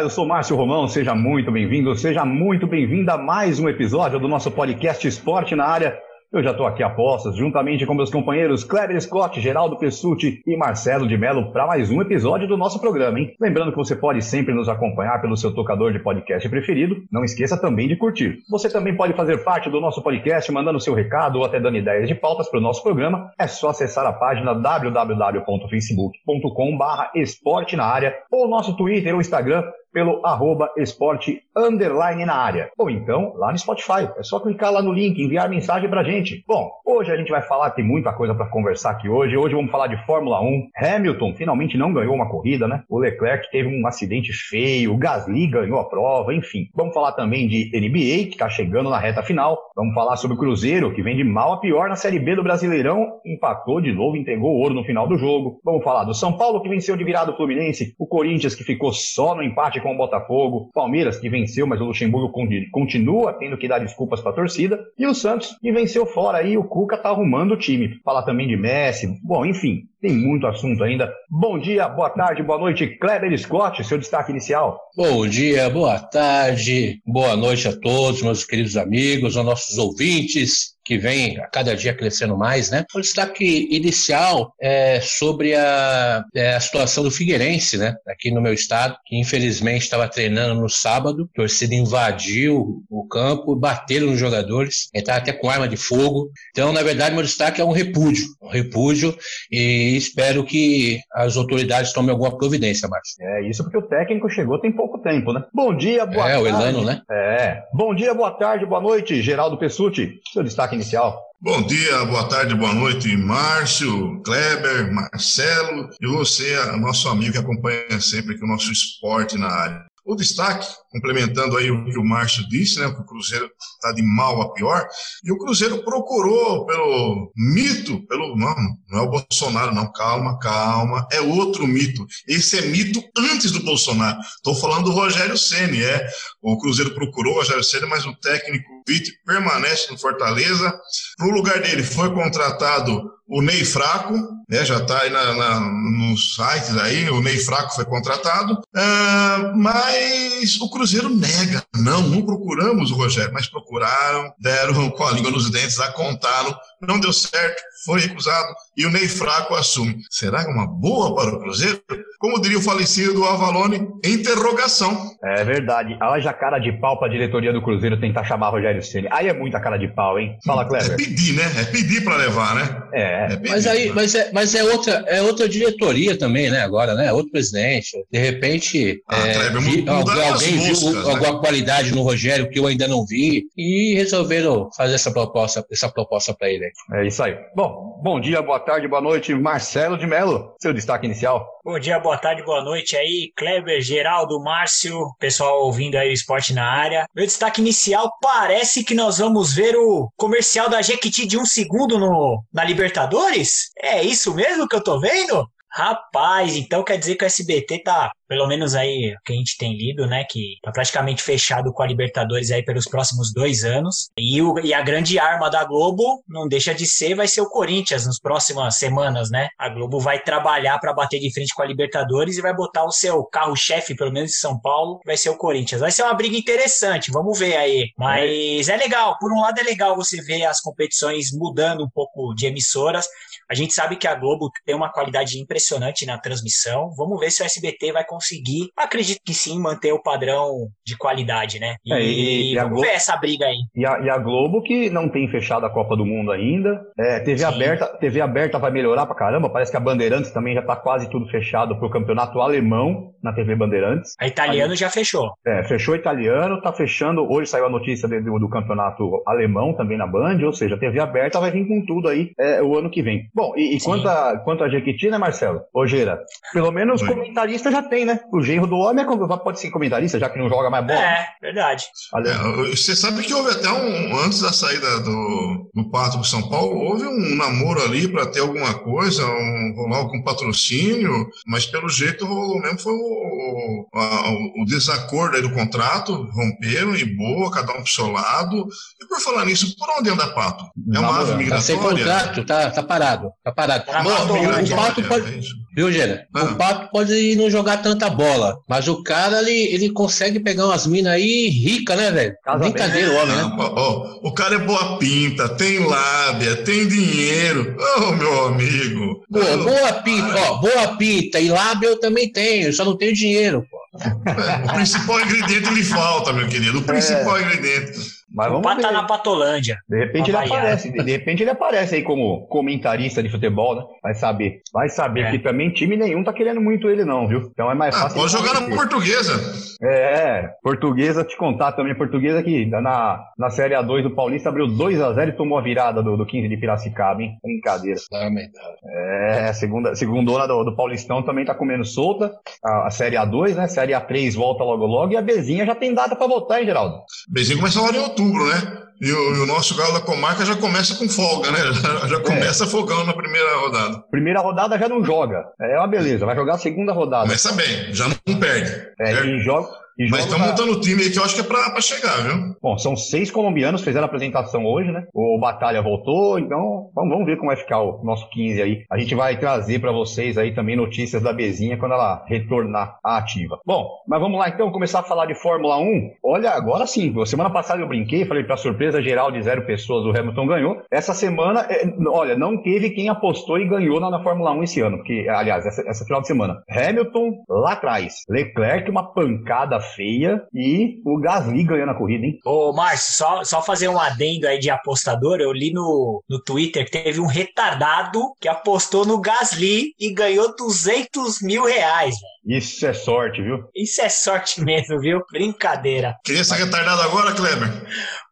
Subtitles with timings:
[0.00, 4.28] Eu sou Márcio Romão, seja muito bem-vindo, seja muito bem-vinda a mais um episódio do
[4.28, 5.98] nosso podcast Esporte na Área.
[6.30, 10.58] Eu já estou aqui a postos, juntamente com meus companheiros Kleber Scott, Geraldo Pessuti e
[10.58, 13.34] Marcelo de Mello, para mais um episódio do nosso programa, hein?
[13.40, 17.02] Lembrando que você pode sempre nos acompanhar pelo seu tocador de podcast preferido.
[17.10, 18.40] Não esqueça também de curtir.
[18.50, 22.06] Você também pode fazer parte do nosso podcast, mandando seu recado ou até dando ideias
[22.06, 23.32] de pautas para o nosso programa.
[23.38, 30.24] É só acessar a página www.facebook.com/barra esporte na área ou nosso Twitter ou Instagram pelo
[30.24, 32.70] arroba esporte underline na área.
[32.78, 34.08] Ou então, lá no Spotify.
[34.16, 36.44] É só clicar lá no link, enviar mensagem pra gente.
[36.46, 39.36] Bom, hoje a gente vai falar, tem muita coisa para conversar aqui hoje.
[39.36, 40.68] Hoje vamos falar de Fórmula 1.
[40.76, 42.82] Hamilton finalmente não ganhou uma corrida, né?
[42.88, 46.68] O Leclerc teve um acidente feio, o Gasly ganhou a prova, enfim.
[46.74, 49.58] Vamos falar também de NBA, que tá chegando na reta final.
[49.74, 52.42] Vamos falar sobre o Cruzeiro, que vem de mal a pior na Série B do
[52.42, 55.60] Brasileirão, empatou de novo, entregou ouro no final do jogo.
[55.64, 58.92] Vamos falar do São Paulo, que venceu de virada o Fluminense, o Corinthians, que ficou
[58.92, 62.32] só no empate com o Botafogo, Palmeiras, que venceu, mas o Luxemburgo
[62.70, 66.56] continua tendo que dar desculpas para a torcida, e o Santos, que venceu fora aí,
[66.56, 68.00] o Cuca tá arrumando o time.
[68.04, 71.12] Falar também de Messi, bom, enfim, tem muito assunto ainda.
[71.28, 74.80] Bom dia, boa tarde, boa noite, Kleber Scott, seu destaque inicial.
[74.96, 80.96] Bom dia, boa tarde, boa noite a todos, meus queridos amigos, aos nossos ouvintes que
[80.96, 82.82] vem a cada dia crescendo mais, né?
[82.94, 87.94] O destaque inicial é sobre a, é a situação do Figueirense, né?
[88.08, 93.54] Aqui no meu estado, que infelizmente estava treinando no sábado, a torcida invadiu o campo,
[93.54, 96.30] bateram nos jogadores, entraram até com arma de fogo.
[96.52, 99.14] Então, na verdade, meu destaque é um repúdio, um repúdio
[99.52, 103.16] e espero que as autoridades tomem alguma providência, Márcio.
[103.20, 105.44] É isso porque o técnico chegou tem pouco tempo, né?
[105.52, 106.34] Bom dia, boa é, tarde.
[106.34, 107.02] É, o Elano, né?
[107.10, 107.62] É.
[107.72, 110.20] Bom dia, boa tarde, boa noite, Geraldo Pessuti.
[110.32, 111.28] Seu destaque inicial.
[111.40, 118.00] Bom dia, boa tarde, boa noite, Márcio, Kleber, Marcelo e você, nosso amigo que acompanha
[118.00, 119.87] sempre aqui o nosso esporte na área.
[120.08, 124.00] O destaque, complementando aí o que o Márcio disse, né, que o Cruzeiro está de
[124.00, 124.88] mal a pior,
[125.22, 128.56] e o Cruzeiro procurou pelo mito, pelo não,
[128.88, 132.06] não é o Bolsonaro, não, calma, calma, é outro mito.
[132.26, 134.18] Esse é mito antes do Bolsonaro.
[134.20, 136.08] Estou falando do Rogério Ceni, é.
[136.40, 140.72] O Cruzeiro procurou o Rogério Ceni, mas o técnico Vitti permanece no Fortaleza.
[141.18, 144.14] No lugar dele foi contratado o Ney Fraco,
[144.48, 149.54] né, já está aí na, na, nos sites aí, o Ney Fraco foi contratado, uh,
[149.54, 151.62] mas o Cruzeiro nega.
[151.76, 157.00] Não, não procuramos o Rogério, mas procuraram, deram com a língua nos dentes, acontaram, não
[157.00, 159.96] deu certo, foi recusado e o Ney Fraco assume.
[160.10, 161.82] Será que é uma boa para o Cruzeiro?
[162.18, 165.16] Como diria o falecido Avalone, interrogação.
[165.22, 165.96] É verdade.
[166.00, 169.08] Haja cara de pau para a diretoria do Cruzeiro tentar chamar Rogério Ceni.
[169.10, 170.36] Aí é muita cara de pau, hein?
[170.44, 170.92] Fala, Cleber.
[170.92, 171.44] É pedir, né?
[171.60, 172.82] É pedir para levar, né?
[172.92, 173.24] É.
[173.32, 176.60] é pedir, mas aí, mas é, mas é outra, é outra diretoria também, né?
[176.62, 177.12] Agora, né?
[177.12, 177.90] Outro presidente.
[178.10, 181.10] De repente, ah, é, Cleber, vi, alguém, alguém viu né?
[181.12, 185.88] alguma qualidade no Rogério que eu ainda não vi e resolveram fazer essa proposta, essa
[185.88, 186.67] proposta para ele.
[186.92, 187.36] É isso aí.
[187.54, 190.54] Bom, bom dia, boa tarde, boa noite, Marcelo de Mello.
[190.60, 191.46] Seu destaque inicial.
[191.64, 196.54] Bom dia, boa tarde, boa noite aí, Kleber, Geraldo, Márcio, pessoal ouvindo aí o esporte
[196.54, 197.06] na área.
[197.14, 201.98] Meu destaque inicial parece que nós vamos ver o comercial da Jequiti de um segundo
[201.98, 203.70] no, na Libertadores?
[203.78, 205.48] É isso mesmo que eu tô vendo?
[205.70, 209.76] Rapaz, então quer dizer que o SBT tá pelo menos aí que a gente tem
[209.76, 214.10] lido, né, que tá praticamente fechado com a Libertadores aí pelos próximos dois anos.
[214.18, 217.48] E, o, e a grande arma da Globo não deixa de ser, vai ser o
[217.48, 219.48] Corinthians nas próximas semanas, né?
[219.58, 222.90] A Globo vai trabalhar para bater de frente com a Libertadores e vai botar o
[222.90, 225.80] seu carro-chefe, pelo menos de São Paulo, vai ser o Corinthians.
[225.80, 227.90] Vai ser uma briga interessante, vamos ver aí.
[227.96, 232.34] Mas é legal, por um lado é legal você ver as competições mudando um pouco
[232.34, 233.08] de emissoras.
[233.50, 236.90] A gente sabe que a Globo tem uma qualidade impressionante na transmissão.
[236.96, 241.58] Vamos ver se o SBT vai conseguir acredito que sim, manter o padrão de qualidade,
[241.58, 241.76] né?
[241.84, 243.56] E, é, e, e vamos Globo, ver essa briga aí.
[243.74, 246.80] E a, e a, Globo que não tem fechado a Copa do Mundo ainda.
[246.98, 249.50] É, TV, aberta, TV aberta vai melhorar pra caramba.
[249.50, 253.54] Parece que a Bandeirantes também já tá quase tudo fechado pro campeonato alemão na TV
[253.54, 254.14] Bandeirantes.
[254.18, 255.32] A italiano já fechou.
[255.46, 257.30] É, fechou italiano, tá fechando.
[257.30, 261.00] Hoje saiu a notícia do, do campeonato alemão também na Band, ou seja, a TV
[261.00, 263.28] aberta vai vir com tudo aí é, o ano que vem.
[263.38, 265.60] Bom, e, e quanto, a, quanto a Jequiti, né, Marcelo?
[265.72, 266.18] Ogeira,
[266.52, 267.06] pelo menos Oi.
[267.06, 268.18] comentarista já tem, né?
[268.32, 270.98] O genro do homem é, pode ser comentarista, já que não joga mais bola.
[270.98, 271.84] É, verdade.
[272.26, 276.48] É, você sabe que houve até um, antes da saída do, do Pato pro São
[276.48, 281.88] Paulo, houve um namoro ali para ter alguma coisa, um, rolar algum patrocínio, mas pelo
[281.88, 287.72] jeito rolou mesmo foi o, o, o desacordo aí do contrato, romperam e boa, cada
[287.74, 288.66] um pro seu lado.
[289.00, 290.64] E por falar nisso, por onde anda Pato?
[290.92, 291.50] É uma ave migratória?
[291.50, 293.84] Tá sem contrato, tá, tá parado, tá parado.
[293.86, 295.40] Tá Bom, o, Pato pode, é
[295.74, 296.26] viu, Gera?
[296.34, 296.44] Ah.
[296.44, 300.86] O Pato pode não jogar tanta bola, mas o cara, ele, ele consegue pegar umas
[300.86, 302.34] minas aí rica, né, velho?
[302.58, 303.56] Brincadeira, o homem, né?
[303.58, 307.76] Oh, o cara é boa pinta, tem lábia, tem dinheiro.
[307.98, 309.22] Oh, meu amigo.
[309.30, 313.14] Pô, oh, boa pinta, ó, boa pinta e lábia eu também tenho, só não tenho
[313.14, 313.78] dinheiro, pô.
[313.98, 316.78] É, o principal ingrediente lhe falta, meu querido.
[316.78, 317.42] O principal é.
[317.42, 318.17] ingrediente.
[318.30, 319.78] Mas vamos o tá na Patolândia.
[319.88, 320.90] De repente ele aparece.
[320.90, 323.82] De repente ele aparece aí como comentarista de futebol, né?
[324.02, 324.60] Vai saber.
[324.72, 325.30] Vai saber é.
[325.30, 327.50] que também time nenhum tá querendo muito ele, não, viu?
[327.52, 328.20] Então é mais ah, fácil.
[328.20, 329.78] Pode jogar na portuguesa.
[329.82, 331.94] É, portuguesa, te contar também.
[331.94, 336.16] Portuguesa que na, na Série A2 do Paulista abriu 2x0 e tomou a virada do,
[336.16, 337.38] do 15 de Piracicaba, hein?
[337.42, 337.98] Brincadeira.
[338.12, 338.76] Lamentável.
[338.84, 342.32] É, segunda, segundona do, do Paulistão também tá comendo solta.
[342.64, 343.68] A, a Série A2, né?
[343.68, 346.98] Série A3 volta logo logo e a Bezinha já tem data pra voltar, hein, Geraldo?
[347.28, 348.78] Bezinha começa lá em outubro né?
[349.00, 351.58] E o, e o, nosso galo da comarca já começa com folga, né?
[351.72, 352.66] Já, já começa é.
[352.66, 354.02] fogão na primeira rodada.
[354.10, 355.44] Primeira rodada já não joga.
[355.60, 356.26] É uma beleza.
[356.26, 357.22] Vai jogar a segunda rodada.
[357.22, 358.88] Começa bem, já não perde.
[358.98, 359.28] É, certo?
[359.28, 359.68] e joga
[360.10, 362.56] mas estão montando o time aí que eu acho que é pra, pra chegar, viu?
[362.62, 365.06] Bom, são seis colombianos, fizeram a apresentação hoje, né?
[365.12, 368.84] O Batalha voltou, então vamos, vamos ver como vai ficar o nosso 15 aí.
[368.90, 373.18] A gente vai trazer para vocês aí também notícias da Bezinha quando ela retornar à
[373.18, 373.58] ativa.
[373.66, 376.12] Bom, mas vamos lá então começar a falar de Fórmula 1.
[376.22, 380.16] Olha, agora sim, semana passada eu brinquei, falei para surpresa geral de zero pessoas o
[380.16, 380.82] Hamilton ganhou.
[380.90, 384.80] Essa semana, é, olha, não teve quem apostou e ganhou na, na Fórmula 1 esse
[384.80, 386.62] ano, porque, aliás, essa, essa final de semana.
[386.70, 392.38] Hamilton lá atrás, Leclerc uma pancada feia e o Gasly ganhando a corrida, hein?
[392.44, 396.84] Ô, Márcio, só, só fazer um adendo aí de apostador, eu li no, no Twitter
[396.84, 402.58] que teve um retardado que apostou no Gasly e ganhou 200 mil reais, velho.
[402.58, 403.64] Isso é sorte, viu?
[403.74, 405.20] Isso é sorte mesmo, viu?
[405.30, 406.16] Brincadeira.
[406.24, 407.68] Queria ser retardado agora, Kleber?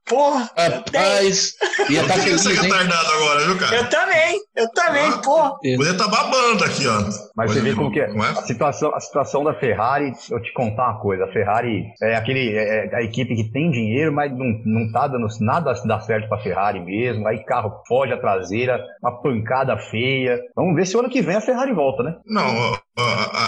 [0.09, 1.57] Porra, rapaz,
[1.91, 3.77] ia estar tá feliz, ser retardado agora, viu, cara?
[3.77, 5.57] Eu também, eu também, ah, porra.
[5.65, 7.03] Estar tá babando aqui, ó.
[7.35, 8.05] Mas você vê como que é.
[8.05, 8.21] é.
[8.21, 12.57] A, situação, a situação da Ferrari, eu te contar uma coisa, a Ferrari é aquele,
[12.57, 16.29] é, é a equipe que tem dinheiro, mas não, não tá dando nada dá certo
[16.29, 20.39] pra Ferrari mesmo, aí carro foge a traseira, uma pancada feia.
[20.55, 22.17] Vamos ver se o ano que vem a Ferrari volta, né?
[22.25, 22.77] Não,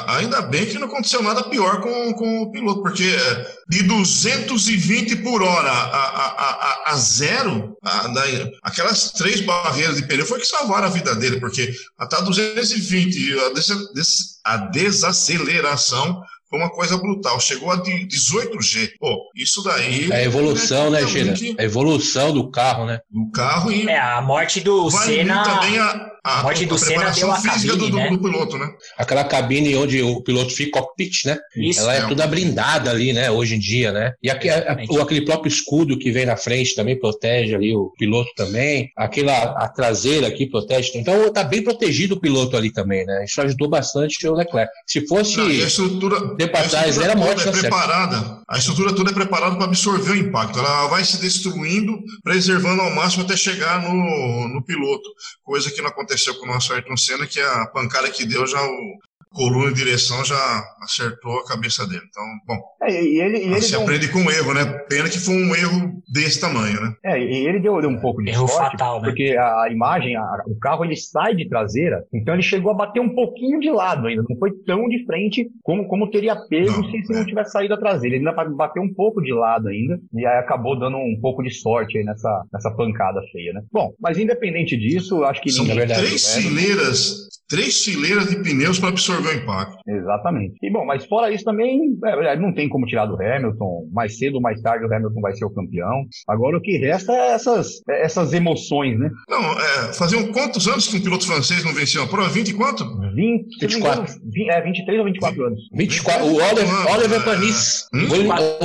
[0.08, 5.16] ainda bem que não aconteceu nada pior com, com o piloto, porque é, de 220
[5.22, 8.22] por hora a, a a, a, zero, a, da,
[8.62, 13.48] aquelas três barreiras de pneu foi que salvaram a vida dele, porque até 220, a,
[13.50, 17.38] des, a desaceleração foi uma coisa brutal.
[17.40, 18.92] Chegou a 18G.
[18.98, 20.10] Pô, isso daí.
[20.10, 21.34] É a evolução, né, Gira?
[21.58, 23.00] A evolução do carro, né?
[23.10, 23.86] Do carro e.
[23.86, 25.42] É, a morte do Senna.
[25.42, 28.10] também a, a, morte do a Senna deu a física cabine, do, né?
[28.10, 28.70] do, piloto, né?
[28.96, 31.38] Aquela cabine onde o piloto fica cockpit, né?
[31.56, 31.80] Isso.
[31.80, 33.30] Ela é, é toda blindada ali, né?
[33.30, 34.12] Hoje em dia, né?
[34.22, 38.30] E aqui, a, aquele próprio escudo que vem na frente também protege ali o piloto
[38.36, 38.90] também.
[38.96, 40.92] Aquela a traseira aqui protege.
[40.94, 43.24] Então tá bem protegido o piloto ali também, né?
[43.24, 44.70] Isso ajudou bastante o Leclerc.
[44.86, 45.36] Se fosse.
[45.36, 47.48] Não, a estrutura, tempo a atrás era morte.
[47.48, 50.58] É preparada, a estrutura toda é preparada para absorver o impacto.
[50.58, 55.08] Ela vai se destruindo, preservando ao máximo até chegar no, no piloto.
[55.42, 58.46] Coisa que não aconteceu aconteceu com o nosso Ayrton Senna, que a pancada que deu
[58.46, 58.98] já o
[59.32, 62.02] coluna e direção já acertou a cabeça dele.
[62.08, 62.60] Então, bom.
[62.82, 64.12] É, e ele, e ele se aprende um...
[64.12, 64.64] com um erro, né?
[64.88, 66.94] Pena que foi um erro desse tamanho, né?
[67.04, 69.08] É, e ele deu, deu um pouco de erro sorte, fatal, né?
[69.08, 73.00] porque a imagem, a, o carro ele sai de traseira, então ele chegou a bater
[73.00, 76.90] um pouquinho de lado ainda, não foi tão de frente como, como teria pego não,
[76.90, 77.16] se, se é.
[77.16, 78.16] não tivesse saído da traseira.
[78.16, 81.50] Ele ainda bateu um pouco de lado ainda, e aí acabou dando um pouco de
[81.50, 83.62] sorte aí nessa, nessa pancada feia, né?
[83.70, 85.50] Bom, mas independente disso, acho que...
[85.50, 89.76] São três fileiras três fileiras de pneus para absorver o impacto.
[89.86, 90.54] Exatamente.
[90.62, 93.88] E bom, mas fora isso também, é, não tem como tirar do Hamilton.
[93.92, 96.04] Mais cedo ou mais tarde o Hamilton vai ser o campeão.
[96.28, 99.10] Agora o que resta é essas, é essas emoções, né?
[99.28, 102.28] Não, é, faziam quantos anos que um piloto francês não venceu uma prova?
[102.28, 102.84] 20 e quanto?
[103.14, 104.02] 20, 24.
[104.02, 105.60] Engano, é, 23 ou 24 anos.
[105.72, 107.86] 24, o Oliver, Oliver Panis.
[107.94, 108.06] Hum?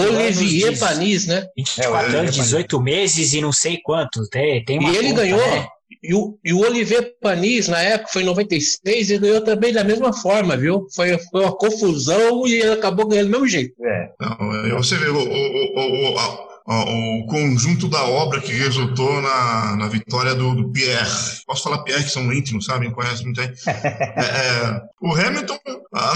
[0.08, 1.46] Olivier Panis, né?
[1.58, 4.28] 24 É, anos, é, 18 meses e não sei quanto.
[4.30, 5.40] Tem, tem uma E ele conta, ganhou.
[5.40, 5.68] né?
[6.04, 9.86] E o, e o Olivier Panis, na época, foi em 96, e ganhou também da
[9.86, 10.86] mesma forma, viu?
[10.94, 13.74] Foi, foi uma confusão e ele acabou ganhando do mesmo jeito.
[13.82, 14.10] É.
[14.20, 19.76] Não, é, você vê o, o, o, o, o conjunto da obra que resultou na,
[19.76, 21.10] na vitória do, do Pierre.
[21.46, 22.92] Posso falar Pierre, que são íntimos, sabem?
[22.92, 23.52] Conhecem muito bem.
[24.16, 25.58] É, é, o Hamilton,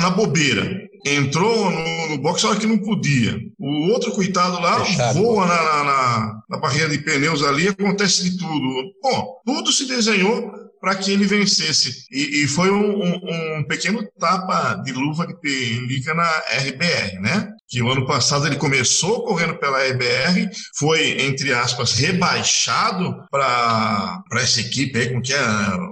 [0.01, 0.65] na bobeira,
[1.05, 3.37] entrou no, no box a hora que não podia.
[3.59, 5.19] O outro coitado lá Fechado.
[5.19, 8.91] voa na, na, na- na barreira de pneus ali, acontece de tudo.
[9.03, 12.05] Bom, tudo se desenhou para que ele vencesse.
[12.11, 17.49] E, e foi um, um- um pequeno tapa de luva de pelica na RBR, né?
[17.69, 24.61] Que o ano passado ele começou correndo pela RBR, foi, entre aspas, rebaixado para essa
[24.61, 25.39] equipe aí, com que é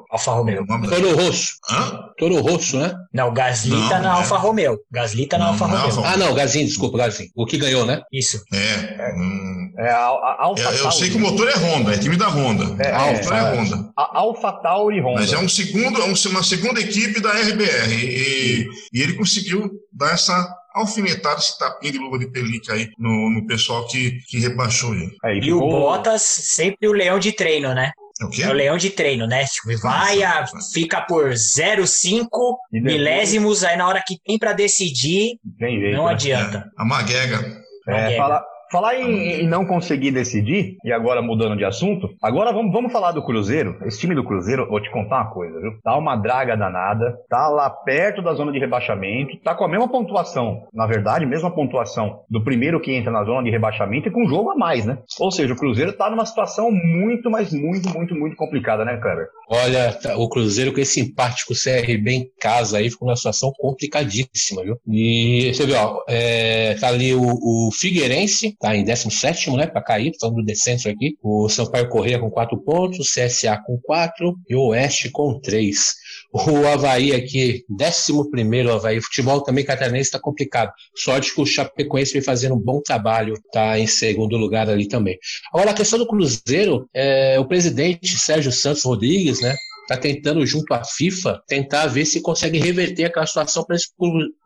[0.10, 0.65] Alfa Romeo.
[0.88, 1.50] Toro Rosso.
[1.70, 2.00] Hã?
[2.17, 2.94] Toro Rosso, né?
[3.13, 4.12] Não, Gasly Não, tá na é.
[4.12, 4.77] Alfa Romeo.
[4.91, 5.98] Gasly tá na Não, Alfa não é Romeo.
[5.98, 7.29] Alfa- Ah, não, Gazinho, desculpa, Gazinho.
[7.36, 8.01] O que ganhou, né?
[8.12, 8.41] Isso.
[8.53, 9.13] É.
[9.15, 10.96] hum, É a, a Alpha eu, eu Tauri.
[10.98, 12.63] sei que o motor é Honda, é time da Honda.
[12.84, 13.55] É, o é, é, é.
[13.60, 13.89] Honda.
[13.98, 15.20] A Alpha Tauri Honda.
[15.22, 17.94] Mas é um segundo, uma segunda equipe da RBR.
[17.94, 23.29] E, e ele conseguiu dar essa alfinetada, esse tapinha de luva de pelica aí no,
[23.29, 25.12] no pessoal que, que rebaixou ele.
[25.24, 27.91] Aí E o Bottas, sempre o leão de treino, né?
[28.22, 28.44] É o quê?
[28.44, 29.44] É o leão de treino, né?
[29.46, 32.24] Tipo, vai, a- fica por 0,5
[32.72, 36.12] E depois- milésimos, aí na hora que tem pra decidir, jeito, não né?
[36.12, 36.58] adianta.
[36.60, 37.62] É, a Maguega.
[37.88, 42.72] É, fala- falar em, em não conseguir decidir, e agora mudando de assunto, agora vamos,
[42.72, 43.77] vamos falar do Cruzeiro.
[43.86, 45.72] Esse time do Cruzeiro, vou te contar uma coisa, viu?
[45.84, 49.88] Tá uma draga danada, tá lá perto da zona de rebaixamento, tá com a mesma
[49.88, 54.24] pontuação, na verdade, mesma pontuação do primeiro que entra na zona de rebaixamento e com
[54.24, 54.98] um jogo a mais, né?
[55.19, 59.27] Ou seja, o Cruzeiro tá numa situação muito, mas muito, muito, muito complicada, né, Kleber?
[59.48, 63.16] Olha, tá- o Cruzeiro com esse empate com o CRB em casa aí ficou numa
[63.16, 64.78] situação complicadíssima, viu?
[64.88, 69.84] E você viu, ó, é, tá ali o, o Figueirense, tá em 17, né, pra
[69.84, 71.16] cair, falando do descenso aqui.
[71.22, 75.94] O Sampaio Correia com 4 pontos, o CSA com 4 e o Oeste com 3.
[76.38, 79.00] O Havaí aqui, 11 Havaí.
[79.00, 80.74] Futebol também catarinense tá complicado.
[80.94, 85.18] Sorte que o Chapecoense vem fazendo um bom trabalho, tá em segundo lugar ali também.
[85.54, 89.56] Agora, a questão do Cruzeiro, é, o presidente Sérgio Santos Rodrigues, né?
[89.88, 93.77] Tá tentando, junto à FIFA, tentar ver se consegue reverter aquela situação para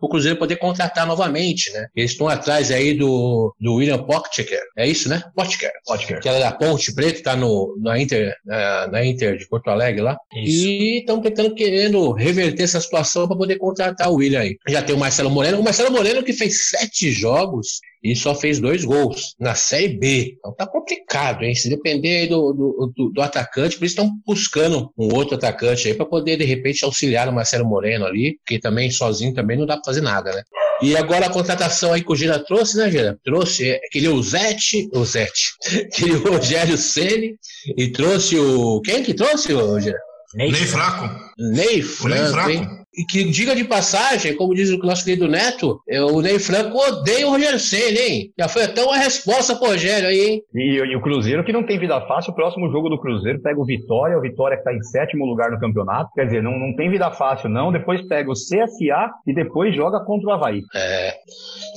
[0.02, 1.88] o Cruzeiro poder contratar novamente, né?
[1.96, 5.24] Eles estão atrás aí do, do William Potker, é isso, né?
[5.36, 5.72] Potker.
[5.86, 6.20] Potker.
[6.20, 10.02] Que era da Ponte Preta, tá no, na, Inter, na, na Inter de Porto Alegre
[10.02, 10.18] lá.
[10.36, 10.68] Isso.
[10.68, 14.58] E estão tentando, querendo reverter essa situação para poder contratar o William aí.
[14.68, 15.60] Já tem o Marcelo Moreno.
[15.60, 20.36] O Marcelo Moreno que fez sete jogos e só fez dois gols na Série B.
[20.38, 21.54] Então tá complicado, hein?
[21.54, 25.88] Se depender aí do, do, do, do atacante, por isso estão buscando um outro atacante
[25.88, 29.66] aí para poder, de repente, auxiliar o Marcelo Moreno ali, porque também sozinho também não
[29.66, 30.44] dá para fazer nada, né?
[30.82, 33.20] E agora a contratação aí que o Gira trouxe, né, Gira?
[33.24, 35.50] Trouxe, é, queria o Zete, o Zete,
[35.94, 37.36] queria o Rogério Ceni
[37.78, 38.82] e trouxe o.
[38.82, 39.50] Quem que trouxe,
[39.82, 40.00] Gira?
[40.36, 41.10] Ney, Nem fraco.
[41.38, 42.79] Ney O Ney Franco, Fraco.
[43.00, 46.78] E que diga de passagem, como diz o nosso querido Neto, é, o Ney Franco
[46.78, 48.34] odeia o Rogério Ceni, hein?
[48.38, 50.42] Já foi até uma resposta pro Rogério aí, hein?
[50.54, 53.58] E, e o Cruzeiro, que não tem vida fácil, o próximo jogo do Cruzeiro pega
[53.58, 56.12] o Vitória, o Vitória que está em sétimo lugar no campeonato.
[56.14, 57.72] Quer dizer, não, não tem vida fácil, não.
[57.72, 60.62] Depois pega o CSA e depois joga contra o Havaí.
[60.76, 61.14] É,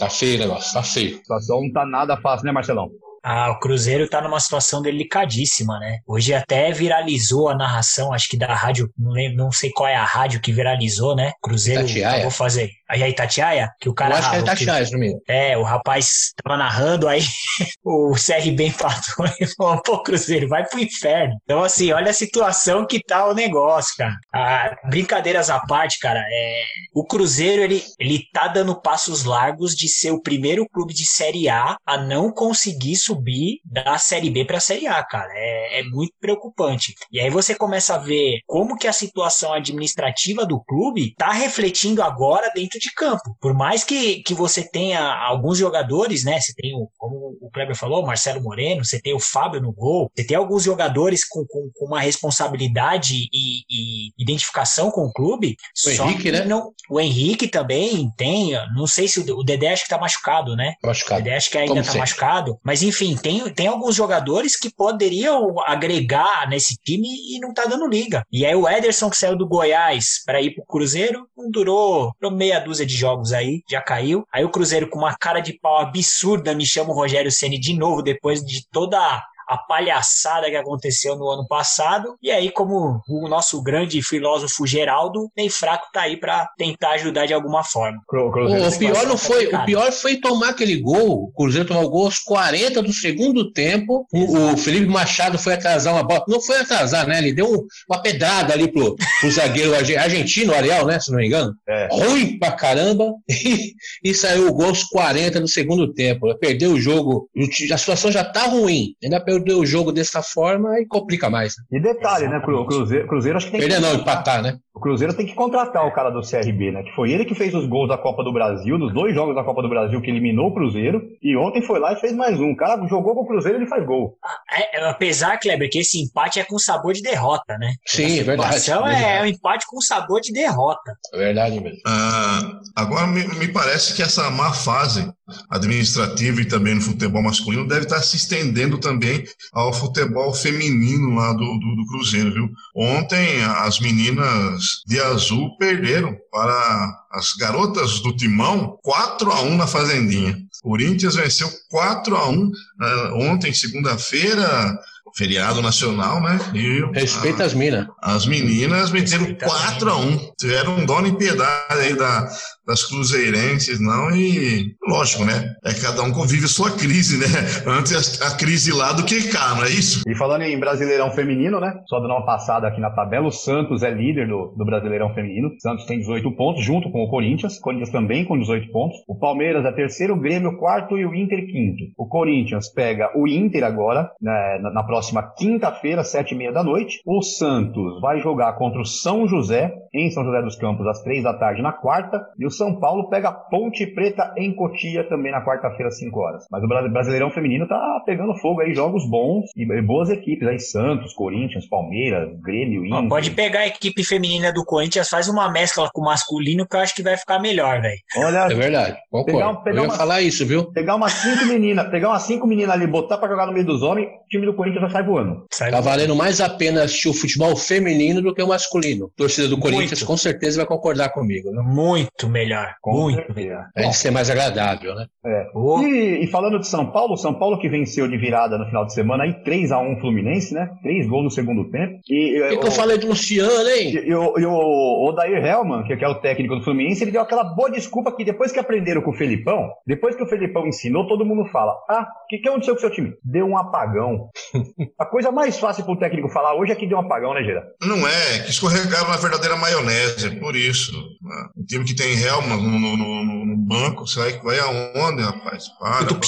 [0.01, 1.15] tá feio o negócio, tá feio.
[1.15, 2.91] A situação não tá nada fácil, né, Marcelão?
[3.23, 5.99] Ah, o Cruzeiro tá numa situação delicadíssima, né?
[6.07, 9.95] Hoje até viralizou a narração, acho que da rádio, não, lembro, não sei qual é
[9.95, 11.33] a rádio que viralizou, né?
[11.41, 12.23] Cruzeiro, Itatiaia.
[12.23, 12.71] vou fazer.
[12.93, 15.01] Aí a Itatiaia, que o cara Eu acho que é o que- Itatiaia, se não
[15.01, 15.23] me engano.
[15.27, 17.23] É, o rapaz tava narrando, aí
[17.83, 21.35] o CRB empatou e falou, pô, Cruzeiro, vai pro inferno.
[21.45, 24.15] Então, assim, olha a situação que tá o negócio, cara.
[24.35, 29.89] Ah, brincadeiras à parte, cara, é, o Cruzeiro, ele, ele tá dando passos largos de
[29.89, 34.61] ser o primeiro clube de Série A a não conseguir subir da Série B pra
[34.61, 35.31] Série A, cara.
[35.35, 36.93] É, é muito preocupante.
[37.11, 42.03] E aí você começa a ver como que a situação administrativa do clube tá refletindo
[42.03, 43.37] agora dentro de campo.
[43.41, 46.41] Por mais que, que você tenha alguns jogadores, né?
[46.41, 49.73] Você tem, o, como o Kleber falou, o Marcelo Moreno, você tem o Fábio no
[49.73, 55.13] gol, você tem alguns jogadores com, com, com uma responsabilidade e, e identificação com o
[55.13, 55.57] clube.
[55.87, 56.45] O só Henrique, que né?
[56.45, 60.57] Não, o Henrique também tem, não sei se o, o Dedé acho que tá machucado,
[60.57, 60.75] né?
[60.83, 61.23] O Machucado.
[61.23, 62.01] Dedé acho que ainda Como tá sempre.
[62.01, 62.59] machucado.
[62.65, 67.87] Mas enfim, tem, tem alguns jogadores que poderiam agregar nesse time e não tá dando
[67.87, 68.25] liga.
[68.33, 72.37] E aí o Ederson que saiu do Goiás para ir pro Cruzeiro, não durou, durou
[72.37, 74.27] meia dúzia de jogos aí, já caiu.
[74.33, 77.75] Aí o Cruzeiro com uma cara de pau absurda me chama o Rogério Ceni de
[77.77, 82.17] novo depois de toda a palhaçada que aconteceu no ano passado.
[82.23, 87.27] E aí, como o nosso grande filósofo Geraldo, nem fraco tá aí para tentar ajudar
[87.27, 87.99] de alguma forma.
[88.11, 91.25] O, pior não foi, o pior foi tomar aquele gol.
[91.25, 94.07] O Cruzeiro tomou o gol aos 40 do segundo tempo.
[94.11, 96.25] O, o, Felipe Machado foi atrasar uma bola.
[96.27, 97.19] Não foi atrasar, né?
[97.19, 100.99] Ele deu uma pedrada ali pro, pro zagueiro argentino, Ariel, né?
[100.99, 101.53] Se não me engano.
[101.69, 101.89] É.
[101.93, 103.13] Ruim pra caramba.
[103.45, 106.33] E, e saiu o gol aos 40 do segundo tempo.
[106.39, 107.29] Perdeu o jogo.
[107.73, 108.95] A situação já tá ruim.
[109.03, 111.55] Ainda perdeu o jogo dessa forma e complica mais.
[111.59, 111.79] Né?
[111.79, 112.41] E detalhe, né?
[112.41, 113.83] Cruzeiro, Cruzeiro acho que tem Perder que.
[113.83, 114.59] não, empatar, né?
[114.75, 116.83] O Cruzeiro tem que contratar o cara do CRB, né?
[116.83, 119.45] Que foi ele que fez os gols da Copa do Brasil, nos dois jogos da
[119.45, 121.03] Copa do Brasil que eliminou o Cruzeiro.
[121.23, 122.53] E ontem foi lá e fez mais um.
[122.53, 124.17] O cara jogou com o Cruzeiro e ele faz gol.
[124.51, 127.75] É, é, apesar, Kleber, que esse empate é com sabor de derrota, né?
[127.87, 128.71] Sim, é verdade.
[128.71, 130.97] É, é um empate com sabor de derrota.
[131.13, 131.79] É verdade mesmo.
[131.87, 135.13] Ah, agora me, me parece que essa má fase
[135.51, 141.33] administrativa e também no futebol masculino deve estar se estendendo também ao futebol feminino lá
[141.33, 142.49] do, do, do Cruzeiro, viu?
[142.75, 149.67] Ontem as meninas de azul perderam para as garotas do Timão 4 a 1 na
[149.67, 150.37] Fazendinha.
[150.65, 152.53] O Corinthians venceu 4 a 1 uh,
[152.83, 154.79] eh, ontem, segunda-feira,
[155.17, 156.39] feriado nacional, né?
[156.55, 157.87] E Respeita a, as minas.
[158.01, 162.29] As meninas meteram 4 a 1 Tiveram um dono e piedade aí da,
[162.67, 165.55] das cruzeirenses, não, e lógico, né?
[165.65, 167.27] É cada um convive sua crise, né?
[167.67, 170.03] Antes a, a, crise lá do que cá, não é isso?
[170.07, 171.75] E falando em Brasileirão Feminino, né?
[171.87, 175.49] Só dando uma passada aqui na tabela, o Santos é líder do, do Brasileirão Feminino.
[175.49, 177.59] O Santos tem 18 pontos, junto com o Corinthians.
[177.59, 178.97] O Corinthians também com 18 pontos.
[179.09, 181.85] O Palmeiras é terceiro, o Grêmio quarto e o Inter quinto.
[181.97, 186.63] O Corinthians pega o Inter agora, né, na, na próxima quinta-feira, sete e meia da
[186.63, 187.01] noite.
[187.07, 191.23] O Santos vai jogar contra o São José, em São José dos Campos, às três
[191.23, 192.25] da tarde na quarta.
[192.39, 196.45] E o são Paulo pega Ponte Preta em Cotia também na quarta-feira, às 5 horas.
[196.51, 201.13] Mas o Brasileirão Feminino tá pegando fogo aí, jogos bons e boas equipes aí, Santos,
[201.15, 203.09] Corinthians, Palmeiras, Grêmio, Inter.
[203.09, 206.81] Pode pegar a equipe feminina do Corinthians, faz uma mescla com o masculino que eu
[206.81, 207.99] acho que vai ficar melhor, velho.
[208.17, 208.97] Olha, é verdade.
[209.11, 209.39] Concordo.
[209.39, 210.71] Pegar, pegar eu ia uma, falar isso, viu?
[210.73, 213.83] Pegar umas cinco meninas, pegar umas cinco meninas ali, botar pra jogar no meio dos
[213.83, 215.47] homens, o time do Corinthians já sai voando.
[215.53, 219.07] Sai tá valendo mais a pena assistir o futebol feminino do que o masculino.
[219.07, 220.07] A torcida do Corinthians Muito.
[220.07, 221.63] com certeza vai concordar comigo, né?
[221.65, 222.75] Muito melhor.
[222.81, 223.67] Com muito melhor.
[223.77, 225.07] É de ser mais agradável, né?
[225.25, 225.47] É.
[225.85, 228.93] E, e, falando de São Paulo, São Paulo que venceu de virada no final de
[228.93, 230.71] semana aí 3x1 Fluminense, né?
[230.83, 232.01] Três gols no segundo tempo.
[232.09, 233.95] E, o que, que eu falei do Luciano, hein?
[233.95, 237.23] E, e, o, e o Odair Helman, que é o técnico do Fluminense, ele deu
[237.23, 241.07] aquela boa desculpa que depois que aprenderam com o Felipão, depois que o Felipão ensinou,
[241.07, 243.13] todo mundo fala: Ah, o que, que aconteceu com o seu time?
[243.25, 244.29] Deu um apagão.
[244.99, 247.63] a coisa mais fácil pro técnico falar hoje é que deu um apagão, né, Gera?
[247.83, 250.93] Não é, que escorregaram na verdadeira maionese, é por isso.
[250.93, 251.49] Né?
[251.57, 255.69] O time que tem Helman no, no, no, no banco, sai, vai aonde, rapaz?
[255.79, 256.23] Para, abandona.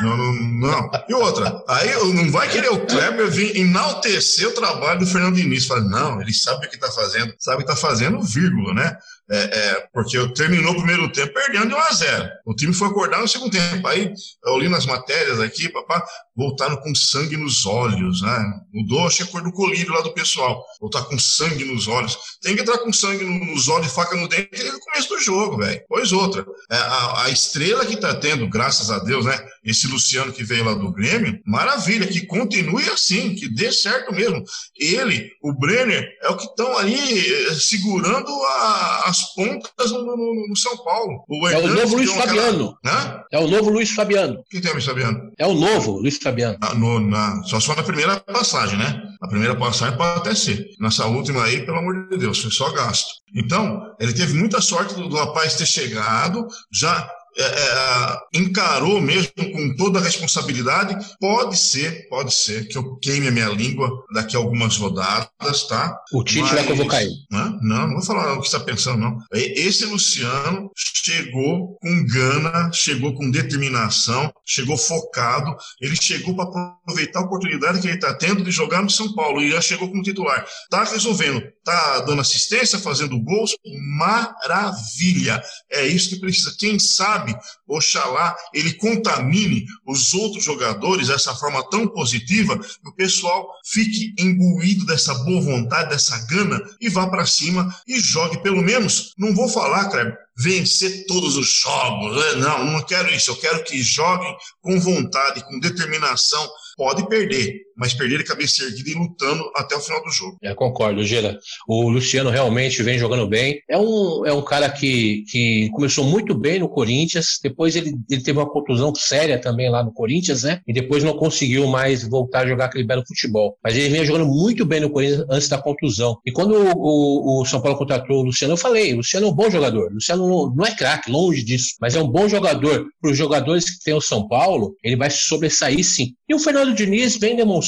[0.00, 0.90] Não, não, não.
[1.08, 5.66] E outra, aí não vai querer o Kleber vir enaltecer o trabalho do Fernando Diniz.
[5.66, 8.96] Fala, não, ele sabe o que está fazendo, sabe o que está fazendo, vírgula, né?
[9.28, 12.28] É, é, porque terminou o primeiro tempo perdendo de 1 a 0.
[12.44, 13.86] O time foi acordar no segundo tempo.
[13.88, 14.12] Aí
[14.44, 16.04] eu li nas matérias aqui, papá,
[16.36, 18.38] voltaram com sangue nos olhos, né?
[18.72, 20.64] Mudou, achei a cor do colírio lá do pessoal.
[20.80, 22.16] Voltar com sangue nos olhos.
[22.40, 25.20] Tem que entrar com sangue nos olhos e faca no dente desde o começo do
[25.20, 25.82] jogo, velho.
[25.88, 26.46] Pois outra.
[26.70, 29.36] É, a, a, estrela que tá tendo, graças a Deus, né?
[29.66, 34.44] Esse Luciano que veio lá do Grêmio, maravilha, que continue assim, que dê certo mesmo.
[34.78, 40.48] Ele, o Brenner, é o que estão ali eh, segurando a, as pontas no, no,
[40.48, 41.24] no São Paulo.
[41.28, 42.78] O é o novo Luiz Fabiano.
[42.84, 43.26] Aquela...
[43.32, 44.44] É o novo Luiz Fabiano.
[44.48, 45.32] Quem tem o Luiz Fabiano?
[45.36, 46.58] É o novo Luiz Fabiano.
[46.60, 49.02] Ah, no, na, só só na primeira passagem, né?
[49.20, 50.64] A primeira passagem pode até ser.
[50.78, 53.08] Nessa última aí, pelo amor de Deus, foi só gasto.
[53.34, 59.32] Então, ele teve muita sorte do, do rapaz ter chegado, já é, é, encarou mesmo
[59.34, 64.36] com toda a responsabilidade, pode ser, pode ser que eu queime a minha língua daqui
[64.36, 65.98] a algumas rodadas, tá?
[66.12, 67.14] O Tite Mas, vai convocar ele.
[67.30, 69.18] Não, não, não vou falar o que está pensando, não.
[69.32, 77.24] Esse Luciano chegou com gana, chegou com determinação, chegou focado, ele chegou para aproveitar a
[77.24, 80.46] oportunidade que ele está tendo de jogar no São Paulo e já chegou como titular.
[80.70, 83.56] Tá resolvendo, tá dando assistência, fazendo gols,
[83.98, 85.42] maravilha.
[85.68, 86.54] É isso que precisa.
[86.56, 93.50] Quem sabe oxalá ele contamine os outros jogadores dessa forma tão positiva, que o pessoal
[93.64, 99.12] fique imbuído dessa boa vontade, dessa gana e vá para cima e jogue pelo menos,
[99.18, 102.32] não vou falar, Kleber, vencer todos os jogos, né?
[102.42, 107.94] não, não quero isso, eu quero que joguem com vontade, com determinação, pode perder, mas
[107.94, 110.36] perder de cabeça erguida e lutando até o final do jogo.
[110.42, 111.38] É, concordo, Gira.
[111.68, 113.60] O Luciano realmente vem jogando bem.
[113.68, 118.22] É um, é um cara que, que começou muito bem no Corinthians, depois ele, ele
[118.22, 120.60] teve uma contusão séria também lá no Corinthians, né?
[120.66, 123.56] E depois não conseguiu mais voltar a jogar aquele belo futebol.
[123.62, 126.18] Mas ele vinha jogando muito bem no Corinthians antes da contusão.
[126.24, 129.30] E quando o, o, o São Paulo contratou o Luciano, eu falei: o Luciano é
[129.30, 129.90] um bom jogador.
[129.90, 132.86] O Luciano não, não é craque, longe disso, mas é um bom jogador.
[133.00, 136.14] Para os jogadores que tem o São Paulo, ele vai sobressair sim.
[136.28, 137.65] E o Fernando Diniz vem demonstrando,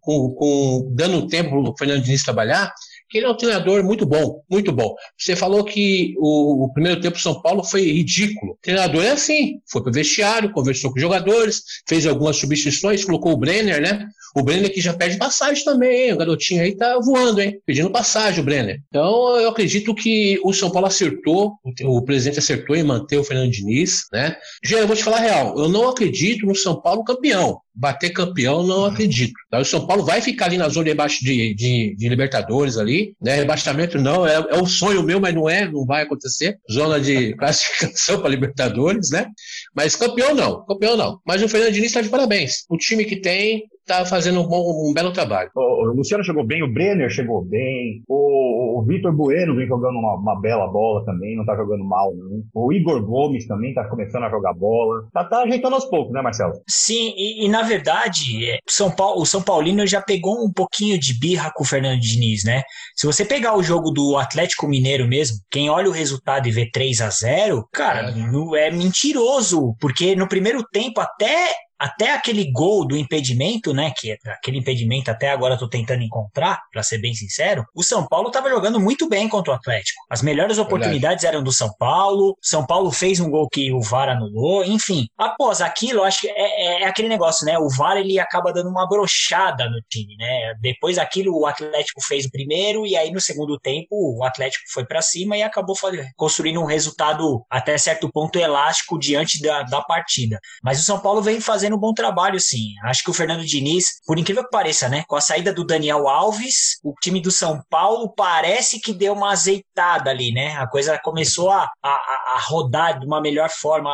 [0.00, 2.72] com, com dando tempo para o Fernando Diniz trabalhar,
[3.08, 4.94] que ele é um treinador muito bom, muito bom.
[5.16, 8.52] Você falou que o, o primeiro tempo do São Paulo foi ridículo.
[8.52, 13.04] O treinador é assim, foi para o vestiário, conversou com os jogadores, fez algumas substituições,
[13.04, 14.06] colocou o Brenner, né?
[14.36, 16.12] O Brenner que já pede passagem também, hein?
[16.12, 17.60] O garotinho aí tá voando, hein?
[17.66, 18.80] Pedindo passagem, o Brenner.
[18.88, 23.50] Então, eu acredito que o São Paulo acertou, o presidente acertou em manter o Fernando
[23.50, 24.36] Diniz, né?
[24.64, 28.10] Já eu vou te falar a real, eu não acredito no São Paulo campeão bater
[28.10, 29.34] campeão, não acredito.
[29.46, 33.14] Então, o São Paulo vai ficar ali na zona de, de, de, de Libertadores ali,
[33.22, 33.36] né?
[33.36, 36.58] Rebaixamento não, é, é um sonho meu, mas não é, não vai acontecer.
[36.70, 39.26] Zona de classificação para Libertadores, né?
[39.74, 41.20] Mas campeão não, campeão não.
[41.24, 42.64] Mas o Fernando Diniz está de parabéns.
[42.68, 45.50] O time que tem está fazendo um, bom, um belo trabalho.
[45.54, 50.14] O, Luciano chegou bem, o Brenner chegou bem, o, o Vitor Bueno vem jogando uma,
[50.14, 52.42] uma, bela bola também, não está jogando mal, não.
[52.54, 55.08] O Igor Gomes também está começando a jogar bola.
[55.12, 56.52] Tá, tá, ajeitando aos poucos, né, Marcelo?
[56.68, 60.98] Sim, e, e na verdade, é, São Paulo, o São Paulino já pegou um pouquinho
[60.98, 62.62] de birra com o Fernando Diniz, né?
[62.94, 66.68] Se você pegar o jogo do Atlético Mineiro mesmo, quem olha o resultado e vê
[66.70, 72.86] 3 a 0 cara, é, é mentiroso, porque no primeiro tempo até até aquele gol
[72.86, 73.92] do impedimento, né?
[73.96, 77.64] Que aquele impedimento até agora eu tô tentando encontrar, para ser bem sincero.
[77.74, 80.00] O São Paulo estava jogando muito bem contra o Atlético.
[80.10, 81.26] As melhores oportunidades Verdade.
[81.26, 82.36] eram do São Paulo.
[82.42, 84.64] São Paulo fez um gol que o VAR anulou.
[84.64, 87.58] Enfim, após aquilo, acho que é, é, é aquele negócio, né?
[87.58, 90.54] O VAR ele acaba dando uma brochada no time, né?
[90.60, 94.84] Depois daquilo, o Atlético fez o primeiro e aí no segundo tempo o Atlético foi
[94.84, 95.76] para cima e acabou
[96.16, 100.38] construindo um resultado até certo ponto elástico diante da, da partida.
[100.62, 102.72] Mas o São Paulo vem fazendo fazendo um bom trabalho, sim.
[102.84, 105.04] Acho que o Fernando Diniz, por incrível que pareça, né?
[105.06, 109.32] Com a saída do Daniel Alves, o time do São Paulo parece que deu uma
[109.32, 110.56] azeitada ali, né?
[110.56, 113.90] A coisa começou a, a, a rodar de uma melhor forma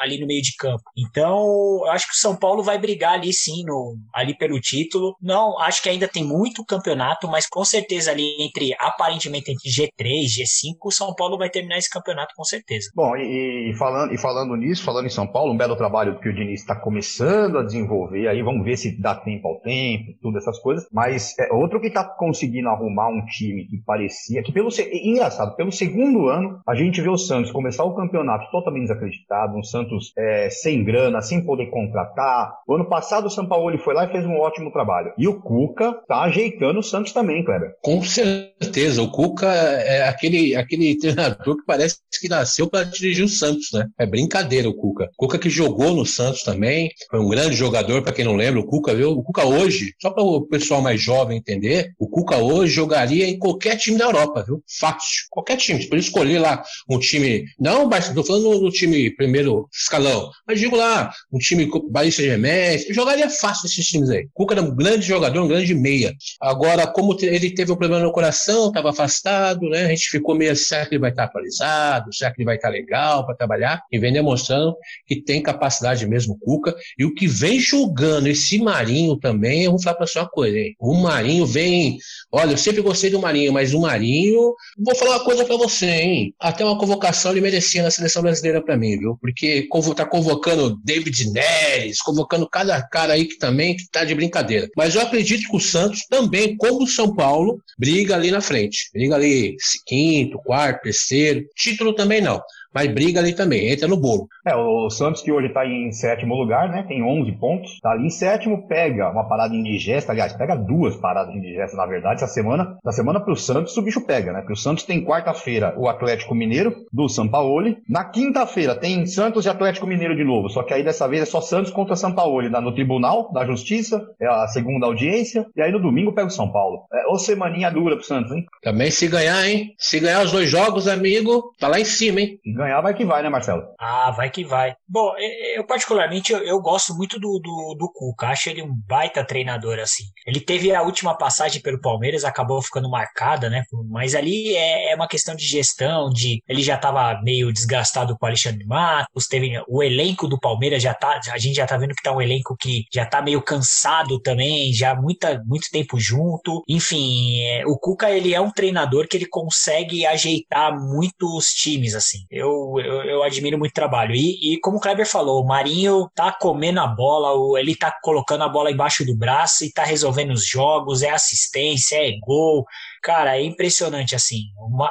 [0.00, 0.82] ali no meio de campo.
[0.96, 5.14] Então, eu acho que o São Paulo vai brigar ali sim, no, ali pelo título.
[5.20, 10.24] Não, acho que ainda tem muito campeonato, mas com certeza ali entre, aparentemente, entre G3,
[10.24, 12.90] G5, o São Paulo vai terminar esse campeonato com certeza.
[12.94, 16.28] Bom, e, e falando, e falando nisso, falando em São Paulo, um belo trabalho que
[16.28, 20.12] o Diniz está começando começando a desenvolver, aí vamos ver se dá tempo ao tempo,
[20.22, 20.86] todas essas coisas.
[20.92, 25.72] Mas é outro que está conseguindo arrumar um time que parecia que pelo engraçado, pelo
[25.72, 30.48] segundo ano a gente vê o Santos começar o campeonato totalmente desacreditado, um Santos é,
[30.50, 32.52] sem grana, sem poder contratar.
[32.66, 35.12] O ano passado o São Paulo foi lá e fez um ótimo trabalho.
[35.18, 37.74] E o Cuca tá ajeitando o Santos também, Kleber.
[37.82, 43.28] Com certeza, o Cuca é aquele aquele treinador que parece que nasceu para dirigir o
[43.28, 43.86] Santos, né?
[43.98, 45.08] É brincadeira o Cuca.
[45.18, 48.60] O Cuca que jogou no Santos também, foi um grande jogador, para quem não lembra,
[48.60, 49.12] o Cuca, viu?
[49.12, 53.38] O Cuca hoje, só para o pessoal mais jovem entender, o Cuca hoje jogaria em
[53.38, 54.62] qualquer time da Europa, viu?
[54.78, 55.26] Fácil.
[55.30, 55.86] Qualquer time.
[55.88, 61.12] Por escolher lá um time, não, estou falando do time primeiro escalão, mas digo lá,
[61.32, 64.24] um time Bahia Gemes, jogaria fácil esses times aí.
[64.24, 66.14] O Cuca era um grande jogador, um grande meia.
[66.40, 69.86] Agora, como ele teve um problema no coração, estava afastado, né?
[69.86, 72.12] A gente ficou meio será que ele vai estar atualizado?
[72.14, 73.82] Será que ele vai estar legal para trabalhar?
[73.90, 74.74] E vem demonstrando
[75.06, 76.74] que tem capacidade mesmo Cuca.
[76.98, 80.58] E o que vem jogando esse Marinho também, eu vou falar para você uma coisa,
[80.58, 80.74] hein?
[80.78, 81.98] O Marinho vem.
[82.32, 84.54] Olha, eu sempre gostei do Marinho, mas o Marinho.
[84.78, 86.34] Vou falar uma coisa para você, hein?
[86.40, 89.16] Até uma convocação ele merecia na seleção brasileira para mim, viu?
[89.20, 94.68] Porque tá convocando David Neres, convocando cada cara aí que também que tá de brincadeira.
[94.76, 98.90] Mas eu acredito que o Santos também, como o São Paulo, briga ali na frente.
[98.92, 101.44] Briga ali quinto, quarto, terceiro.
[101.56, 102.40] Título também não
[102.74, 104.28] mas briga ali também, entra no bolo.
[104.46, 106.84] É, o Santos que hoje está em sétimo lugar, né?
[106.86, 111.34] Tem 11 pontos, tá ali em sétimo, pega uma parada indigesta, aliás, pega duas paradas
[111.34, 112.76] indigestas, na verdade, essa semana.
[112.84, 114.40] Da semana pro Santos, o bicho pega, né?
[114.40, 117.78] Porque o Santos tem quarta-feira o Atlético Mineiro, do Sampaoli.
[117.88, 121.26] Na quinta-feira tem Santos e Atlético Mineiro de novo, só que aí dessa vez é
[121.26, 125.80] só Santos contra Sampaoli, no Tribunal da Justiça, é a segunda audiência, e aí no
[125.80, 126.84] domingo pega o São Paulo.
[126.92, 128.44] É, ô semaninha dura pro Santos, hein?
[128.62, 129.74] Também se ganhar, hein?
[129.78, 132.38] Se ganhar os dois jogos, amigo, tá lá em cima, hein?
[132.60, 133.62] Ganhar vai que vai, né, Marcelo?
[133.78, 134.74] Ah, vai que vai.
[134.86, 135.12] Bom,
[135.54, 138.28] eu particularmente eu, eu gosto muito do, do, do Cuca.
[138.28, 140.04] Acho ele um baita treinador, assim.
[140.26, 143.62] Ele teve a última passagem pelo Palmeiras, acabou ficando marcada, né?
[143.88, 148.26] Mas ali é, é uma questão de gestão, de ele já estava meio desgastado com
[148.26, 151.94] o Alexandre Matos, teve o elenco do Palmeiras já tá, a gente já tá vendo
[151.94, 156.62] que tá um elenco que já tá meio cansado também, já muita, muito tempo junto.
[156.68, 162.18] Enfim, é, o Cuca ele é um treinador que ele consegue ajeitar muitos times, assim.
[162.30, 164.14] Eu, eu, eu admiro muito o trabalho.
[164.14, 168.44] E, e como o Kleber falou, o Marinho tá comendo a bola, ele tá colocando
[168.44, 172.64] a bola embaixo do braço e tá resolvendo os jogos, é assistência, é gol,
[173.02, 174.42] Cara, é impressionante assim.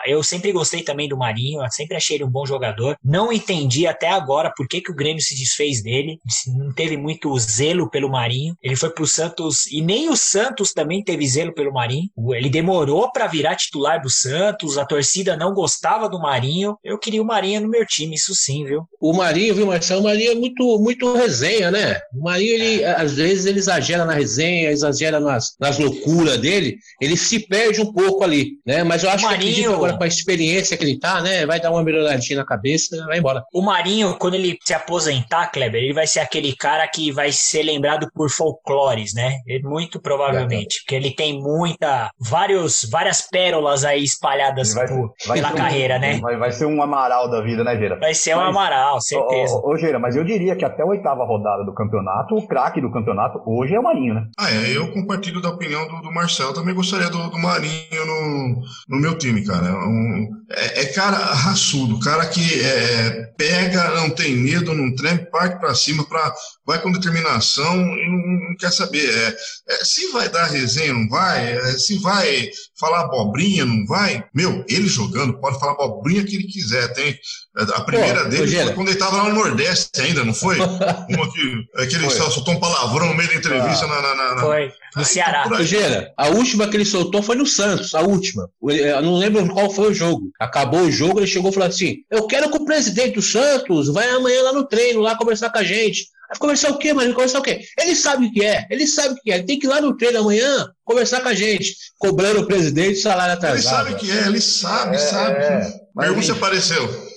[0.06, 2.98] Eu sempre gostei também do Marinho, sempre achei ele um bom jogador.
[3.04, 6.20] Não entendi até agora por que, que o Grêmio se desfez dele.
[6.48, 8.56] Não teve muito zelo pelo Marinho.
[8.64, 12.10] Ele foi pro Santos e nem o Santos também teve zelo pelo Marinho.
[12.34, 14.78] Ele demorou para virar titular do Santos.
[14.78, 16.78] A torcida não gostava do Marinho.
[16.84, 18.88] Eu queria o Marinho no meu time, isso sim, viu?
[19.00, 20.02] O Marinho, viu, Marcelo?
[20.02, 22.00] O Marinho é muito, muito resenha, né?
[22.14, 23.00] O Marinho, ele, é.
[23.00, 26.78] às vezes, ele exagera na resenha, exagera nas, nas loucuras dele.
[27.00, 28.84] Ele se perde um pouco ali, né?
[28.84, 29.54] Mas eu acho Marinho...
[29.54, 31.46] que agora com a experiência que ele tá, né?
[31.46, 33.44] Vai dar uma melhoradinha na cabeça, vai embora.
[33.54, 37.64] O Marinho, quando ele se aposentar, Kleber, ele vai ser aquele cara que vai ser
[37.64, 39.38] lembrado por folclores, né?
[39.64, 45.42] Muito provavelmente, é, porque ele tem muita, vários, várias pérolas aí espalhadas vai, por, vai
[45.42, 46.20] pela carreira, um, né?
[46.20, 48.00] Vai, vai, ser um Amaral da vida, né, Geira?
[48.00, 49.56] Vai ser mas, um Amaral, certeza.
[49.56, 52.48] Ô, ô, ô Geira, mas eu diria que até a oitava rodada do campeonato, o
[52.48, 54.28] craque do campeonato hoje é o Marinho, né?
[54.38, 58.62] Ah, é, eu compartilho da opinião do, do Marcelo, também gostaria do, do Marinho no,
[58.88, 59.68] no meu time, cara.
[59.68, 65.26] É um, é, é, cara raçudo, cara que é, pega, não tem medo, não treme,
[65.32, 66.34] parte para cima, pra,
[66.70, 69.10] vai com determinação e não, não quer saber.
[69.10, 69.38] É,
[69.70, 72.48] é, se vai dar resenha, não vai, é, se vai
[72.80, 74.24] falar abobrinha, não vai.
[74.36, 76.94] Meu, ele jogando pode falar abobrinha que ele quiser.
[76.94, 77.18] Tem,
[77.58, 80.58] a primeira Pô, dele foi quando ele estava lá no Nordeste ainda, não foi?
[81.10, 84.42] Uma que, que ele soltou um palavrão no meio da entrevista ah, na, na, na,
[84.42, 84.72] Foi.
[84.96, 85.64] No Ceará.
[85.64, 88.48] Gera, a última que ele soltou foi no Santos, a última.
[88.62, 90.30] Eu não lembro qual foi o jogo.
[90.40, 93.92] Acabou o jogo, ele chegou e falou assim: Eu quero que o presidente do Santos
[93.92, 96.08] vai amanhã lá no treino, lá conversar com a gente.
[96.38, 97.14] Conversar o quê, mano?
[97.14, 97.62] Conversar o quê?
[97.80, 99.36] Ele sabe o que é, ele sabe o que é.
[99.36, 102.96] Ele tem que ir lá no treino amanhã conversar com a gente, cobrando o presidente
[102.96, 103.88] salário atrasado.
[103.88, 105.38] Ele sabe o que é, ele sabe, é, sabe.
[105.38, 107.10] É, Pergunta se apareceu.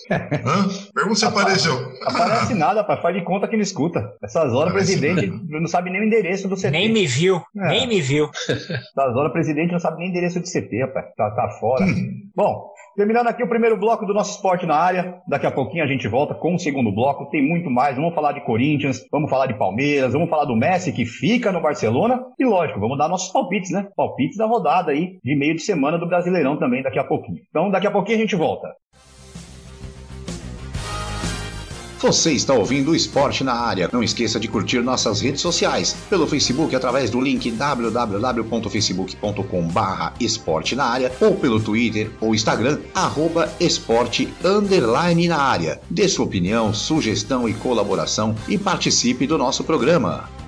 [0.95, 1.93] Pergunta se apareceu.
[2.03, 3.01] Aparece nada, pai.
[3.01, 4.13] Faz de conta que não escuta.
[4.23, 6.71] Essas horas o presidente não sabe nem o endereço do CT.
[6.71, 7.43] Nem me viu.
[7.57, 7.69] É.
[7.69, 8.29] Nem me viu.
[8.49, 11.05] Essas horas o presidente não sabe nem o endereço do CT, pai.
[11.17, 11.87] Tá, tá fora.
[12.35, 15.21] Bom, terminando aqui o primeiro bloco do nosso esporte na área.
[15.27, 17.29] Daqui a pouquinho a gente volta com o segundo bloco.
[17.31, 17.97] Tem muito mais.
[17.97, 21.61] Vamos falar de Corinthians, vamos falar de Palmeiras, vamos falar do Messi que fica no
[21.61, 22.25] Barcelona.
[22.39, 23.89] E lógico, vamos dar nossos palpites, né?
[23.97, 27.39] Palpites da rodada aí de meio de semana do Brasileirão também daqui a pouquinho.
[27.49, 28.69] Então daqui a pouquinho a gente volta.
[32.03, 33.89] Você está ouvindo o Esporte na Área.
[33.93, 35.95] Não esqueça de curtir nossas redes sociais.
[36.11, 39.69] Pelo Facebook, através do link www.facebook.com
[40.19, 45.81] esporte na área ou pelo Twitter ou Instagram, arroba esporte underline na área.
[45.89, 50.42] Dê sua opinião, sugestão e colaboração e participe do nosso programa.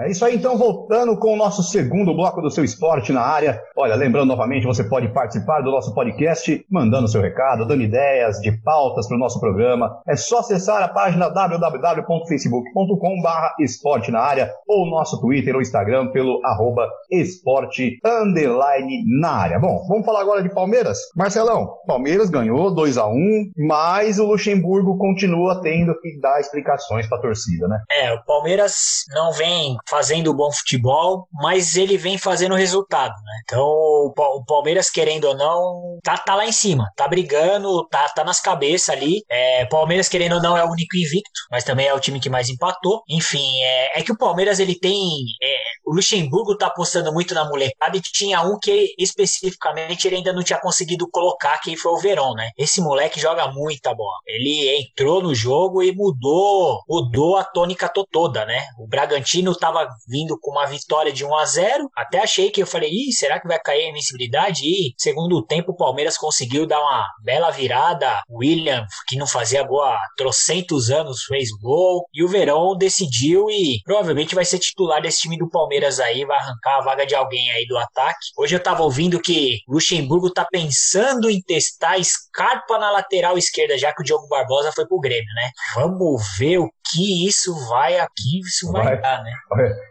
[0.00, 3.62] É isso aí, então, voltando com o nosso segundo bloco do seu esporte na área.
[3.76, 8.50] Olha, lembrando novamente, você pode participar do nosso podcast, mandando seu recado, dando ideias de
[8.62, 10.00] pautas para o nosso programa.
[10.08, 16.40] É só acessar a página www.facebook.com.br esporte na área ou nosso Twitter ou Instagram pelo
[16.46, 19.58] arroba esporte underline na área.
[19.58, 20.98] Bom, vamos falar agora de Palmeiras.
[21.14, 27.18] Marcelão, Palmeiras ganhou 2 a 1 mas o Luxemburgo continua tendo que dar explicações para
[27.18, 27.82] a torcida, né?
[27.90, 33.40] É, o Palmeiras não vem fazendo bom futebol, mas ele vem fazendo resultado, né?
[33.44, 38.22] Então o Palmeiras, querendo ou não, tá, tá lá em cima, tá brigando, tá, tá
[38.24, 39.22] nas cabeças ali.
[39.28, 42.30] É, Palmeiras, querendo ou não, é o único invicto, mas também é o time que
[42.30, 43.02] mais empatou.
[43.08, 45.00] Enfim, é, é que o Palmeiras ele tem.
[45.42, 50.32] É, o Luxemburgo tá apostando muito na molecada e tinha um que especificamente ele ainda
[50.32, 52.50] não tinha conseguido colocar, que foi o Verón, né?
[52.56, 54.18] Esse moleque joga muita bola.
[54.26, 58.62] Ele entrou no jogo e mudou, mudou a tônica toda, né?
[58.78, 62.62] O Bragantino tava estava vindo com uma vitória de 1 a 0 Até achei que
[62.62, 64.62] eu falei, Ih, será que vai cair a invencibilidade?
[64.64, 68.22] E segundo tempo, o Palmeiras conseguiu dar uma bela virada.
[68.30, 72.06] William, que não fazia gol há trocentos anos, fez gol.
[72.12, 76.38] E o Verão decidiu e provavelmente vai ser titular desse time do Palmeiras aí, vai
[76.38, 78.18] arrancar a vaga de alguém aí do ataque.
[78.36, 83.92] Hoje eu tava ouvindo que Luxemburgo tá pensando em testar Scarpa na lateral esquerda, já
[83.92, 85.50] que o Diogo Barbosa foi pro Grêmio, né?
[85.74, 89.32] Vamos ver o que isso vai, aqui isso vai, vai dar, né?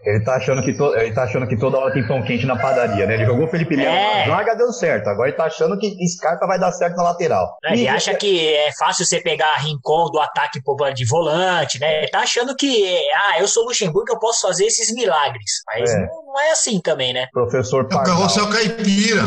[0.03, 2.57] Ele tá, achando que to, ele tá achando que toda hora tem pão quente na
[2.57, 3.15] padaria, né?
[3.15, 4.27] Ele jogou o Felipe Melo é.
[4.27, 5.07] na zaga, deu certo.
[5.07, 7.57] Agora ele tá achando que Scarpa vai dar certo na lateral.
[7.65, 10.59] Ele e, acha que é fácil você pegar rincão do ataque
[10.93, 11.99] de volante, né?
[11.99, 15.61] Ele tá achando que, ah, eu sou Luxemburgo, eu posso fazer esses milagres.
[15.67, 15.99] Mas é.
[15.99, 17.27] não, não, é assim também, né?
[17.31, 17.99] Professor Pardal.
[17.99, 19.23] É o carrossel caipira.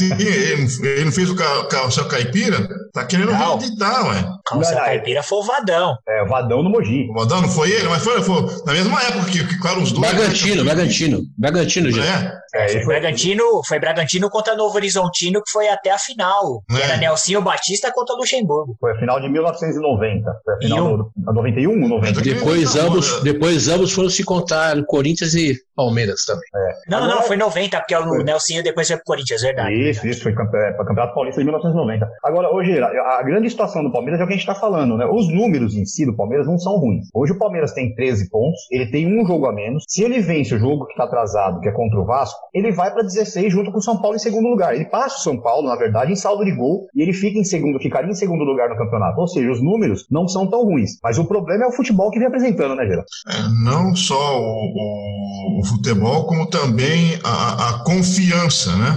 [0.00, 2.68] ele, ele não fez o carrossel caipira?
[2.92, 3.58] Tá querendo não.
[3.58, 4.24] reeditar, ué.
[4.46, 5.96] Carrossel caipira foi o Vadão.
[6.08, 7.08] É, o Vadão no Mogi.
[7.10, 10.08] O Vadão não foi ele, mas foi, foi na mesma época que ficaram os dois.
[10.08, 10.74] Bragantino, né?
[10.74, 11.20] Bragantino.
[11.36, 12.06] Bragantino, gente.
[12.06, 12.46] É.
[12.54, 16.62] É, foi, Bragantino, foi Bragantino contra Novo Horizontino, que foi até a final.
[16.70, 16.82] É.
[16.82, 18.76] Era Nelsinho Batista contra Luxemburgo.
[18.80, 20.40] Foi a final de 1990.
[20.44, 20.96] Foi a final um...
[20.96, 22.20] do, 91, 90.
[22.22, 26.42] Depois ambos, depois ambos foram se contar Corinthians e Palmeiras também.
[26.54, 26.90] É.
[26.90, 29.72] Não, Agora, não, foi 90, porque o Nelsinho depois foi pro Corinthians, verdade.
[29.74, 30.08] Isso, verdade.
[30.08, 32.08] isso, foi para o Campeonato Paulista de 1990.
[32.24, 35.06] Agora, hoje, a grande situação do Palmeiras é o que gente está falando, né?
[35.06, 37.08] Os números em si do Palmeiras não são ruins.
[37.12, 39.84] Hoje o Palmeiras tem 13 pontos, ele tem um jogo a menos.
[39.88, 42.92] Se ele vence o jogo que está atrasado, que é contra o Vasco, ele vai
[42.92, 44.74] para 16 junto com o São Paulo em segundo lugar.
[44.74, 47.44] Ele passa o São Paulo, na verdade, em saldo de gol e ele fica em
[47.44, 49.20] segundo, ficaria em segundo lugar no campeonato.
[49.20, 50.98] Ou seja, os números não são tão ruins.
[51.02, 53.06] Mas o problema é o futebol que vem apresentando, né, Geraldo?
[53.28, 58.96] É, não só o, o, o, futebol, como também a, a confiança, né?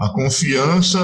[0.00, 0.98] A confiança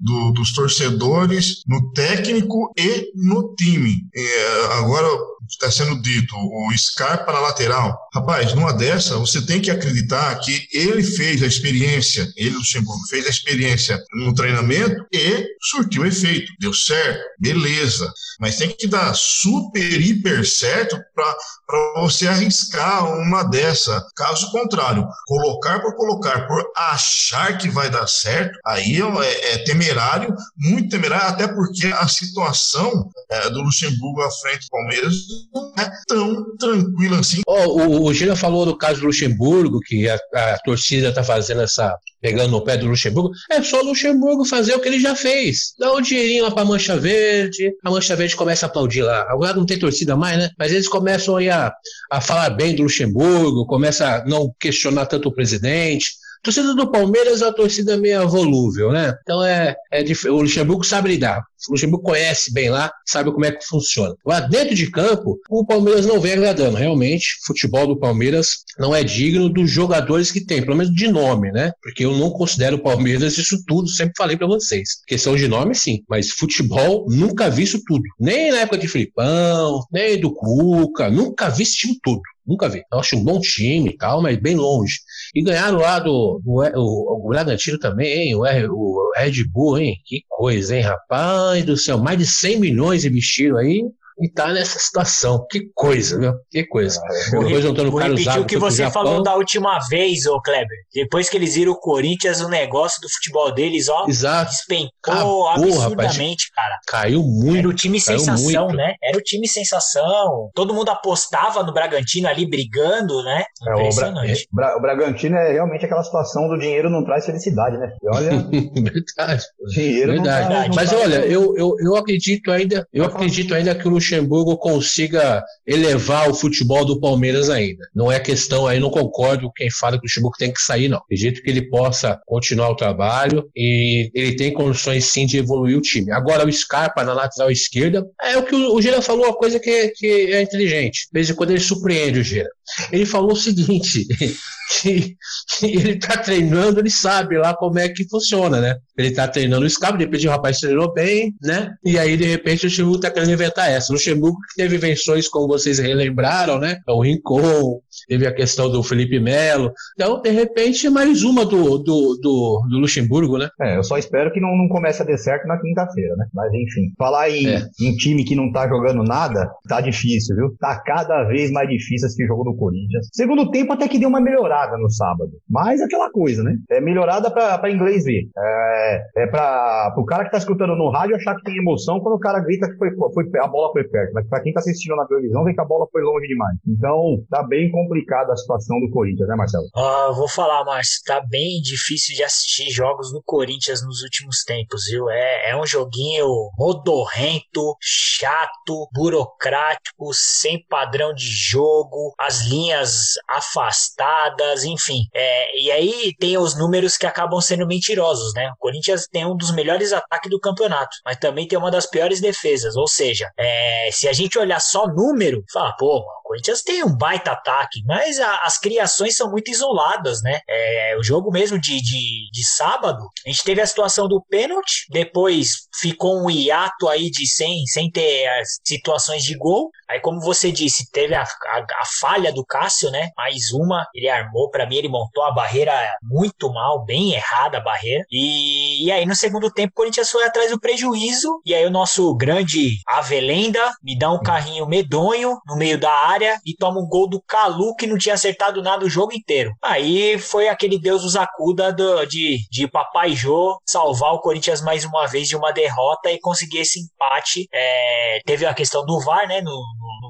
[0.00, 4.06] do, dos torcedores no técnico e no time.
[4.14, 5.08] É, agora,
[5.52, 7.96] está sendo dito, o Scarpa na lateral.
[8.14, 13.26] Rapaz, numa dessa, você tem que acreditar que ele fez a experiência, ele, Luxemburgo, fez
[13.26, 16.52] a experiência no treinamento e surtiu efeito.
[16.58, 18.12] Deu certo, beleza.
[18.40, 24.04] Mas tem que dar super, hiper certo para você arriscar uma dessa.
[24.16, 30.34] Caso contrário, colocar por colocar, por achar que vai dar certo, aí é, é temerário,
[30.56, 35.14] muito temerário, até porque a situação é, do Luxemburgo à frente do Palmeiras
[35.54, 37.40] não é tão tranquila assim.
[37.46, 41.62] Oh, o, o Gira falou do caso do Luxemburgo, que a, a torcida está fazendo
[41.62, 41.96] essa.
[42.20, 43.30] pegando no pé do Luxemburgo.
[43.50, 45.74] É só o Luxemburgo fazer o que ele já fez.
[45.78, 49.26] Dá um dinheirinho lá para a Mancha Verde, a Mancha Verde começa a aplaudir lá.
[49.28, 50.50] Agora não tem torcida mais, né?
[50.58, 51.72] Mas eles começam aí a,
[52.10, 56.21] a falar bem do Luxemburgo, começa a não questionar tanto o presidente.
[56.42, 59.14] Torcida do Palmeiras é uma torcida meio volúvel, né?
[59.22, 61.40] Então é, é o Luxemburgo sabe lidar.
[61.68, 64.14] O Luxemburgo conhece bem lá, sabe como é que funciona.
[64.26, 66.76] Lá dentro de campo, o Palmeiras não vem agradando.
[66.76, 71.06] Realmente, o futebol do Palmeiras não é digno dos jogadores que tem, pelo menos de
[71.06, 71.70] nome, né?
[71.80, 74.88] Porque eu não considero o Palmeiras isso tudo, sempre falei para vocês.
[75.06, 78.02] Questão de nome, sim, mas futebol, nunca vi isso tudo.
[78.18, 82.20] Nem na época de Filipão, nem do Cuca, nunca vi esse time tudo.
[82.44, 82.82] Nunca vi.
[82.92, 84.98] Eu acho um bom time e tal, mas bem longe.
[85.34, 88.34] E ganharam lá do, do o, o Bragantino também, hein?
[88.34, 89.96] O, o Red Bull, hein?
[90.04, 91.98] Que coisa, hein, rapaz do céu.
[91.98, 93.82] Mais de 100 milhões investiram aí
[94.22, 95.44] e tá nessa situação.
[95.50, 96.32] Que coisa, viu?
[96.48, 97.00] Que coisa.
[97.32, 100.78] Vou, Depois Antônio vou Carlos repetir o que você falou da última vez, ô Kleber.
[100.94, 104.50] Depois que eles viram o Corinthians, o negócio do futebol deles, ó, Exato.
[104.50, 106.78] despencou absurdamente, cara.
[106.86, 107.58] Caiu muito.
[107.58, 108.76] Era o time sensação, muito.
[108.76, 108.94] né?
[109.02, 110.50] Era o time sensação.
[110.54, 113.44] Todo mundo apostava no Bragantino ali brigando, né?
[113.62, 114.42] Impressionante.
[114.42, 117.92] É, o, Bra o, Bragantino é realmente aquela situação do dinheiro não traz felicidade, né?
[118.00, 118.30] E olha.
[118.92, 119.42] Verdade.
[119.74, 120.48] Dinheiro Verdade.
[120.48, 120.76] não traz.
[120.76, 124.11] Mas olha, eu, eu, eu acredito ainda, eu acredito ainda que o Luxemburgo
[124.58, 127.84] consiga elevar o futebol do Palmeiras ainda.
[127.94, 130.88] Não é questão aí, não concordo com quem fala que o Luxemburgo tem que sair,
[130.88, 130.98] não.
[130.98, 135.82] Acredito que ele possa continuar o trabalho e ele tem condições sim de evoluir o
[135.82, 136.10] time.
[136.10, 139.88] Agora, o Scarpa na lateral esquerda, é o que o, Gera falou, uma coisa que,
[139.88, 141.06] que é inteligente.
[141.06, 142.50] De vez em quando ele surpreende o Gera.
[142.90, 144.06] Ele falou o seguinte:
[144.80, 145.16] que
[145.62, 148.76] ele tá treinando, ele sabe lá como é que funciona, né?
[148.96, 151.72] Ele tá treinando o Scarpa, de repente o rapaz treinou bem, né?
[151.84, 153.92] E aí, de repente, o Luxemburgo tá querendo inventar essa.
[153.92, 156.78] O Luxemburgo que teve invenções, como vocês relembraram, né?
[156.88, 159.72] O Rincon, teve a questão do Felipe Melo.
[159.94, 163.48] Então, de repente, mais uma do, do, do, do Luxemburgo, né?
[163.60, 166.26] É, eu só espero que não, não comece a dar certo na quinta-feira, né?
[166.34, 167.62] Mas enfim, falar em, é.
[167.80, 170.56] em time que não tá jogando nada, tá difícil, viu?
[170.58, 173.08] Tá cada vez mais difícil esse jogo do Corinthians.
[173.12, 175.30] Segundo tempo até que deu uma melhorada no sábado.
[175.48, 176.56] Mas aquela coisa, né?
[176.70, 178.28] É melhorada pra, pra inglês ver.
[178.36, 182.16] É, é pra o cara que tá escutando no rádio achar que tem emoção quando
[182.16, 184.12] o cara grita que foi, foi, a bola foi perto.
[184.14, 186.56] Mas pra quem tá assistindo na televisão, vê que a bola foi longe demais.
[186.66, 189.64] Então, tá bem complicado complicada a situação do Corinthians, né, Marcelo?
[189.76, 194.84] Uh, vou falar, Márcio, tá bem difícil de assistir jogos do Corinthians nos últimos tempos,
[194.86, 195.10] viu?
[195.10, 196.26] É, é um joguinho
[196.58, 205.02] modorrento, chato, burocrático, sem padrão de jogo, as linhas afastadas, enfim.
[205.14, 208.50] É, e aí tem os números que acabam sendo mentirosos, né?
[208.50, 212.20] O Corinthians tem um dos melhores ataques do campeonato, mas também tem uma das piores
[212.20, 216.02] defesas, ou seja, é, se a gente olhar só número, fala, pô,
[216.32, 220.40] Corinthians tem um baita ataque, mas a, as criações são muito isoladas, né?
[220.48, 224.86] É, o jogo mesmo de, de, de sábado, a gente teve a situação do pênalti,
[224.90, 229.70] depois ficou um hiato aí de sem, sem ter as situações de gol.
[229.92, 233.10] Aí, como você disse, teve a, a, a falha do Cássio, né?
[233.14, 237.60] Mais uma, ele armou, para mim, ele montou a barreira muito mal, bem errada a
[237.60, 238.02] barreira.
[238.10, 241.42] E, e aí, no segundo tempo, o Corinthians foi atrás do prejuízo.
[241.44, 246.40] E aí, o nosso grande Avelenda me dá um carrinho medonho no meio da área
[246.46, 249.52] e toma um gol do Calu que não tinha acertado nada o jogo inteiro.
[249.62, 254.84] Aí foi aquele Deus nos acuda do, de, de Papai Jô salvar o Corinthians mais
[254.84, 257.46] uma vez de uma derrota e conseguir esse empate.
[257.52, 259.62] É, teve a questão do VAR, né, no,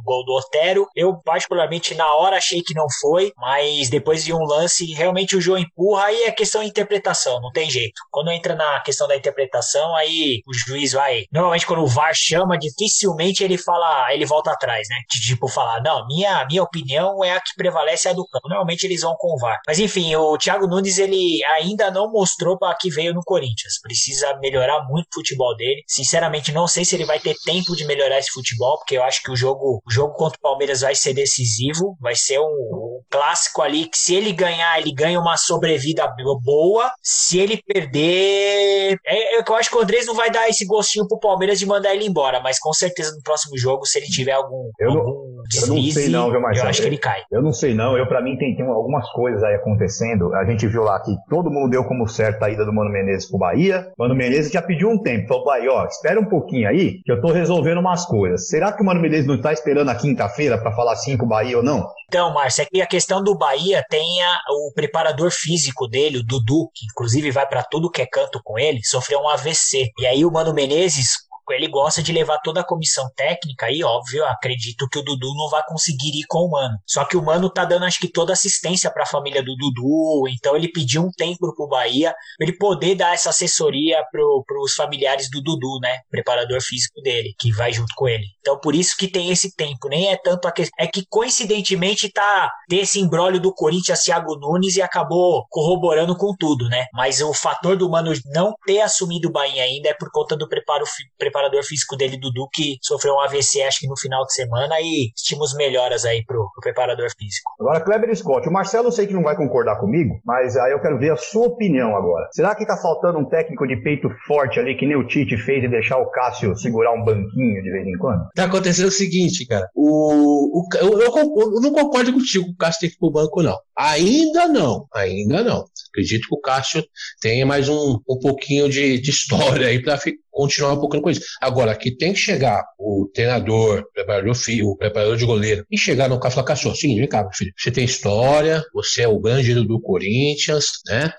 [0.02, 0.86] gol do Otero.
[0.94, 5.40] Eu, particularmente, na hora achei que não foi, mas depois de um lance, realmente o
[5.40, 6.04] Jô empurra.
[6.06, 8.00] Aí é questão de interpretação, não tem jeito.
[8.10, 11.24] Quando entra na questão da interpretação, aí o juiz vai.
[11.32, 14.96] Normalmente, quando o VAR chama, dificilmente ele fala, ele volta atrás, né?
[15.08, 18.48] Tipo, falar, não, minha, minha opinião é a que prevalece a do campo.
[18.48, 19.60] Normalmente eles vão com o VAR.
[19.66, 23.80] Mas enfim, o Thiago Nunes ele ainda não mostrou para que veio no Corinthians.
[23.82, 25.82] Precisa melhorar muito o futebol dele.
[25.86, 29.22] Sinceramente, não sei se ele vai ter tempo de melhorar esse futebol, porque eu acho
[29.22, 31.96] que o jogo, o jogo contra o Palmeiras vai ser decisivo.
[32.00, 36.08] Vai ser um, um clássico ali que se ele ganhar, ele ganha uma sobrevida
[36.42, 36.90] boa.
[37.02, 41.06] Se ele perder, é, é eu acho que o Andrés não vai dar esse gostinho
[41.06, 44.32] pro Palmeiras de mandar ele embora, mas com certeza no próximo jogo, se ele tiver
[44.32, 46.66] algum, eu algum não, deslize, sei não, viu, Marcelo?
[46.66, 47.20] Eu acho que ele cai.
[47.30, 50.34] Eu não sei não, eu para mim tem, tem algumas coisas aí acontecendo.
[50.34, 53.28] A gente viu lá que todo mundo deu como certo a ida do Mano Menezes
[53.28, 53.86] pro Bahia.
[53.98, 57.20] Mano Menezes já pediu um tempo, falou, Bahia, ó, espera um pouquinho aí, que eu
[57.20, 58.48] tô resolvendo umas coisas.
[58.48, 61.28] Será que o Mano Menezes não tá esperando a quinta-feira para falar sim com o
[61.28, 61.88] Bahia ou não?
[62.06, 66.22] Então, Márcio, é que a questão do Bahia tem a, o preparador físico dele, o
[66.22, 69.90] Dudu, que inclusive vai para tudo que é canto com ele, sofreu um AVC.
[69.98, 71.16] E aí o Mano Menezes
[71.50, 75.48] ele gosta de levar toda a comissão técnica e, óbvio, acredito que o Dudu não
[75.48, 76.76] vai conseguir ir com o Mano.
[76.86, 80.28] Só que o Mano tá dando, acho que, toda assistência para a família do Dudu,
[80.28, 84.74] então ele pediu um tempo pro Bahia pra ele poder dar essa assessoria pro, pros
[84.74, 85.98] familiares do Dudu, né?
[86.10, 88.26] Preparador físico dele, que vai junto com ele.
[88.40, 89.88] Então, por isso que tem esse tempo.
[89.88, 90.76] Nem é tanto a questão.
[90.78, 96.68] É que, coincidentemente, tá desse embrólio do Corinthians, Thiago Nunes, e acabou corroborando com tudo,
[96.68, 96.86] né?
[96.92, 100.48] Mas o fator do Mano não ter assumido o Bahia ainda é por conta do
[100.48, 100.84] preparo,
[101.18, 104.74] preparo preparador físico dele, Dudu, que sofreu um AVC, acho que no final de semana,
[104.80, 107.50] e estimos melhoras aí pro, pro preparador físico.
[107.58, 110.80] Agora, Kleber Scott, o Marcelo eu sei que não vai concordar comigo, mas aí eu
[110.80, 112.28] quero ver a sua opinião agora.
[112.32, 115.64] Será que tá faltando um técnico de peito forte ali, que nem o Tite fez
[115.64, 118.28] e deixar o Cássio segurar um banquinho de vez em quando?
[118.34, 119.68] Tá acontecendo o seguinte, cara.
[119.74, 121.12] O, o eu, eu,
[121.54, 123.56] eu, não concordo contigo que o Cássio tem que ir pro banco, não.
[123.76, 125.64] Ainda não, ainda não.
[125.90, 126.84] Acredito que o Cássio
[127.20, 129.98] tenha mais um, um pouquinho de, de história aí para
[130.32, 131.20] continuar um pouquinho com isso.
[131.40, 136.08] Agora, que tem que chegar o treinador, o preparador, o preparador de goleiro, e chegar
[136.08, 139.20] no Cássio e falar, seguinte, vem cá, meu filho, você tem história, você é o
[139.20, 141.12] grande do Corinthians, né?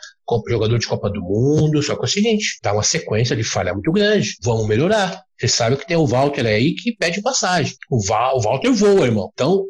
[0.49, 3.73] jogador de Copa do Mundo, só que é o seguinte, dá uma sequência de falha
[3.73, 4.35] muito grande.
[4.41, 5.21] Vamos melhorar.
[5.39, 7.75] Você sabe que tem o Walter aí que pede passagem.
[7.89, 9.29] O, Val, o Walter voa, irmão.
[9.33, 9.65] Então,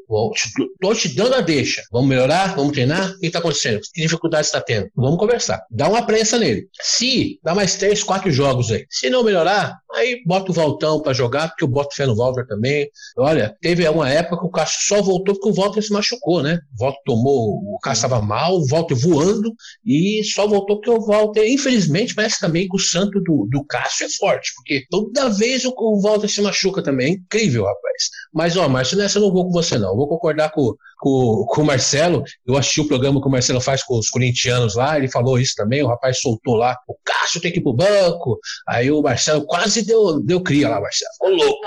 [0.80, 1.82] tô te dando a deixa.
[1.92, 2.56] Vamos melhorar?
[2.56, 3.12] Vamos treinar?
[3.12, 3.80] O que está acontecendo?
[3.92, 4.88] Que dificuldade está tendo?
[4.96, 5.66] Vamos conversar.
[5.72, 6.68] Dá uma prensa nele.
[6.80, 8.86] Se dá mais três, quatro jogos aí.
[8.88, 9.83] Se não melhorar, melhorar?
[9.94, 12.90] Aí bota o Valtão para jogar, porque eu boto fé no Walter também.
[13.18, 16.60] Olha, teve uma época que o Cássio só voltou porque o Walter se machucou, né?
[16.78, 19.54] O Walter tomou, o Cássio estava mal, o Walter voando
[19.86, 24.06] e só voltou porque o Walter, infelizmente, parece também que o santo do, do Cássio
[24.06, 27.14] é forte, porque toda vez o, o Walter se machuca também.
[27.14, 28.04] Incrível, rapaz.
[28.34, 29.90] Mas, ó, Márcio, nessa eu não vou com você, não.
[29.90, 32.24] Eu vou concordar com, com, com o Marcelo.
[32.46, 34.98] Eu assisti o programa que o Marcelo faz com os corintianos lá.
[34.98, 35.84] Ele falou isso também.
[35.84, 36.76] O rapaz soltou lá.
[36.88, 38.40] O Cássio tem que ir pro banco.
[38.68, 41.12] Aí o Marcelo quase deu, deu cria lá, Marcelo.
[41.14, 41.62] Ficou louco.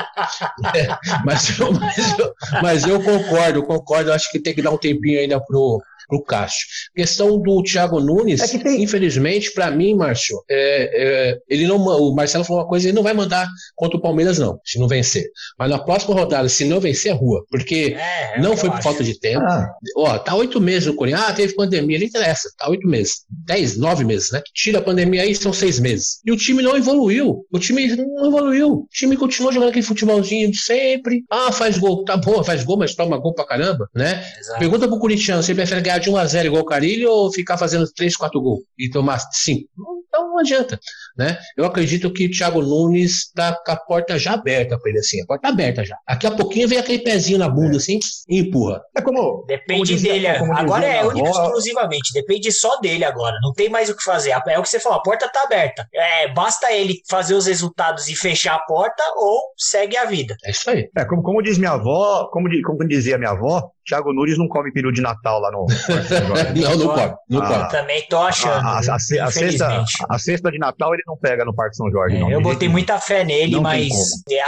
[0.74, 0.86] é,
[1.24, 4.10] mas, eu, mas, eu, mas eu concordo, eu concordo.
[4.10, 6.66] Eu acho que tem que dar um tempinho ainda pro pro Cássio.
[6.94, 8.82] Questão do Thiago Nunes, é tem...
[8.82, 13.02] infelizmente, para mim, Márcio, é, é, ele não, o Marcelo falou uma coisa, ele não
[13.02, 15.24] vai mandar contra o Palmeiras, não, se não vencer.
[15.58, 17.44] Mas na próxima rodada, se não vencer, é rua.
[17.50, 19.44] Porque é, é não foi por falta de tempo.
[19.44, 19.66] Ah.
[19.96, 21.24] Ó, tá oito meses no Corinthians.
[21.28, 22.50] Ah, teve pandemia, não interessa.
[22.58, 23.24] Tá oito meses.
[23.44, 24.42] Dez, nove meses, né?
[24.54, 26.20] Tira a pandemia aí, são seis meses.
[26.24, 27.44] E o time não evoluiu.
[27.52, 28.68] O time não evoluiu.
[28.68, 31.22] O time continuou jogando aquele futebolzinho de sempre.
[31.30, 32.04] Ah, faz gol.
[32.04, 34.24] Tá bom, faz gol, mas toma gol pra caramba, né?
[34.38, 34.58] Exato.
[34.58, 37.58] Pergunta pro Curitiano, você prefere ganhar de 1 a 0 igual o Carilho ou ficar
[37.58, 39.68] fazendo 3, 4 gols e tomar 5?
[40.16, 40.80] Então não adianta.
[41.16, 41.36] Né?
[41.56, 45.22] Eu acredito que o Thiago Nunes está com a porta já aberta para ele assim,
[45.22, 45.96] a porta aberta já.
[46.08, 47.76] Daqui a pouquinho vem aquele pezinho na bunda é.
[47.76, 47.98] assim
[48.28, 48.82] e empurra.
[48.96, 49.44] É como.
[49.46, 50.26] Depende como dele.
[50.26, 52.12] agora é único exclusivamente.
[52.14, 53.36] Depende só dele agora.
[53.42, 54.30] Não tem mais o que fazer.
[54.30, 55.86] É o que você falou, a porta está aberta.
[55.94, 60.36] É, basta ele fazer os resultados e fechar a porta ou segue a vida.
[60.44, 60.88] É isso aí.
[60.96, 64.72] É, como, como diz minha avó, como, como dizia minha avó, Thiago Nunes não come
[64.72, 65.66] peru de Natal lá no.
[66.60, 67.14] não, não come.
[67.30, 67.68] Não ah, come.
[67.70, 68.66] Também tô achando.
[68.66, 71.90] A, a, a, a, cesta, a cesta de Natal ele não pega no Parque São
[71.90, 72.16] Jorge.
[72.16, 73.92] É, não, eu botei muita fé nele, não mas